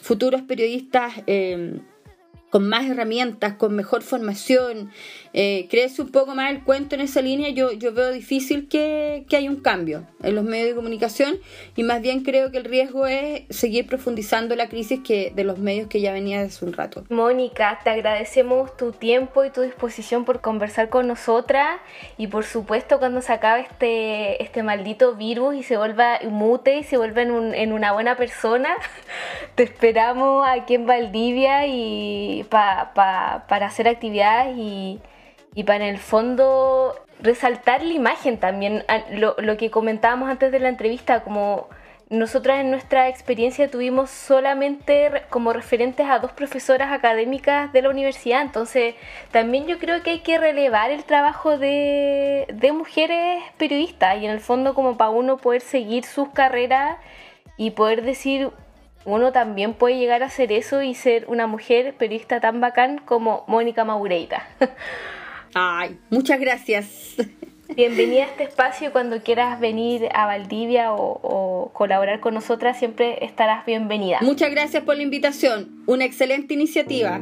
futuros 0.00 0.42
periodistas 0.42 1.12
eh, 1.26 1.78
con 2.50 2.68
más 2.68 2.88
herramientas, 2.88 3.54
con 3.54 3.74
mejor 3.74 4.02
formación, 4.02 4.90
eh, 5.36 5.66
crece 5.68 6.00
un 6.00 6.12
poco 6.12 6.36
más 6.36 6.52
el 6.52 6.62
cuento 6.62 6.94
en 6.94 7.00
esa 7.00 7.20
línea, 7.20 7.48
yo, 7.48 7.72
yo 7.72 7.92
veo 7.92 8.12
difícil 8.12 8.68
que, 8.68 9.26
que 9.28 9.36
haya 9.36 9.50
un 9.50 9.60
cambio 9.60 10.06
en 10.22 10.36
los 10.36 10.44
medios 10.44 10.68
de 10.68 10.74
comunicación 10.76 11.40
y 11.74 11.82
más 11.82 12.00
bien 12.00 12.22
creo 12.22 12.52
que 12.52 12.58
el 12.58 12.64
riesgo 12.64 13.08
es 13.08 13.42
seguir 13.50 13.88
profundizando 13.88 14.54
la 14.54 14.68
crisis 14.68 15.00
que, 15.04 15.32
de 15.34 15.42
los 15.42 15.58
medios 15.58 15.88
que 15.88 16.00
ya 16.00 16.12
venía 16.12 16.40
hace 16.42 16.64
un 16.64 16.72
rato. 16.72 17.02
Mónica, 17.10 17.80
te 17.82 17.90
agradecemos 17.90 18.76
tu 18.76 18.92
tiempo 18.92 19.44
y 19.44 19.50
tu 19.50 19.62
disposición 19.62 20.24
por 20.24 20.40
conversar 20.40 20.88
con 20.88 21.08
nosotras 21.08 21.80
y 22.16 22.28
por 22.28 22.44
supuesto 22.44 23.00
cuando 23.00 23.20
se 23.20 23.32
acabe 23.32 23.62
este, 23.62 24.40
este 24.40 24.62
maldito 24.62 25.16
virus 25.16 25.56
y 25.56 25.64
se 25.64 25.76
vuelva 25.76 26.20
mute 26.30 26.78
y 26.78 26.84
se 26.84 26.96
vuelva 26.96 27.22
en, 27.22 27.32
un, 27.32 27.54
en 27.54 27.72
una 27.72 27.90
buena 27.90 28.16
persona, 28.16 28.76
te 29.56 29.64
esperamos 29.64 30.46
aquí 30.46 30.76
en 30.76 30.86
Valdivia 30.86 31.66
y 31.66 32.46
para 32.48 32.92
hacer 33.48 33.88
actividades 33.88 34.56
y 34.56 35.00
y 35.54 35.64
para 35.64 35.86
en 35.86 35.94
el 35.94 35.98
fondo 35.98 36.94
resaltar 37.20 37.82
la 37.82 37.94
imagen 37.94 38.38
también, 38.38 38.84
lo, 39.12 39.36
lo 39.38 39.56
que 39.56 39.70
comentábamos 39.70 40.28
antes 40.28 40.52
de 40.52 40.58
la 40.58 40.68
entrevista, 40.68 41.22
como 41.22 41.68
nosotras 42.10 42.60
en 42.60 42.70
nuestra 42.70 43.08
experiencia 43.08 43.70
tuvimos 43.70 44.10
solamente 44.10 45.22
como 45.30 45.52
referentes 45.52 46.06
a 46.06 46.18
dos 46.18 46.32
profesoras 46.32 46.92
académicas 46.92 47.72
de 47.72 47.82
la 47.82 47.88
universidad, 47.88 48.42
entonces 48.42 48.94
también 49.30 49.66
yo 49.66 49.78
creo 49.78 50.02
que 50.02 50.10
hay 50.10 50.20
que 50.20 50.38
relevar 50.38 50.90
el 50.90 51.04
trabajo 51.04 51.56
de, 51.56 52.46
de 52.52 52.72
mujeres 52.72 53.42
periodistas 53.56 54.20
y 54.20 54.26
en 54.26 54.32
el 54.32 54.40
fondo 54.40 54.74
como 54.74 54.96
para 54.96 55.10
uno 55.10 55.38
poder 55.38 55.62
seguir 55.62 56.04
sus 56.04 56.28
carreras 56.28 56.98
y 57.56 57.70
poder 57.70 58.02
decir, 58.02 58.50
uno 59.06 59.32
también 59.32 59.74
puede 59.74 59.98
llegar 59.98 60.22
a 60.22 60.26
hacer 60.26 60.52
eso 60.52 60.82
y 60.82 60.94
ser 60.94 61.24
una 61.28 61.46
mujer 61.46 61.94
periodista 61.94 62.40
tan 62.40 62.60
bacán 62.60 62.98
como 62.98 63.44
Mónica 63.46 63.84
Maureira. 63.84 64.46
Ay, 65.54 65.96
muchas 66.10 66.40
gracias. 66.40 67.14
Bienvenida 67.76 68.24
a 68.24 68.26
este 68.26 68.42
espacio 68.44 68.92
cuando 68.92 69.22
quieras 69.22 69.58
venir 69.58 70.08
a 70.12 70.26
Valdivia 70.26 70.92
o, 70.92 71.70
colaborar 71.72 72.20
con 72.20 72.34
nosotras, 72.34 72.78
siempre 72.78 73.24
estarás 73.24 73.64
bienvenida. 73.64 74.18
Muchas 74.20 74.50
gracias 74.50 74.82
por 74.82 74.96
la 74.96 75.02
invitación, 75.02 75.82
una 75.86 76.04
excelente 76.04 76.54
iniciativa. 76.54 77.20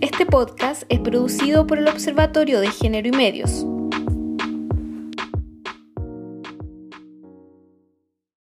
Este 0.00 0.26
podcast 0.26 0.84
es 0.88 1.00
producido 1.00 1.66
por 1.66 1.78
el 1.78 1.88
Observatorio 1.88 2.60
de 2.60 2.68
Género 2.68 3.08
y 3.08 3.12
Medios. 3.12 3.66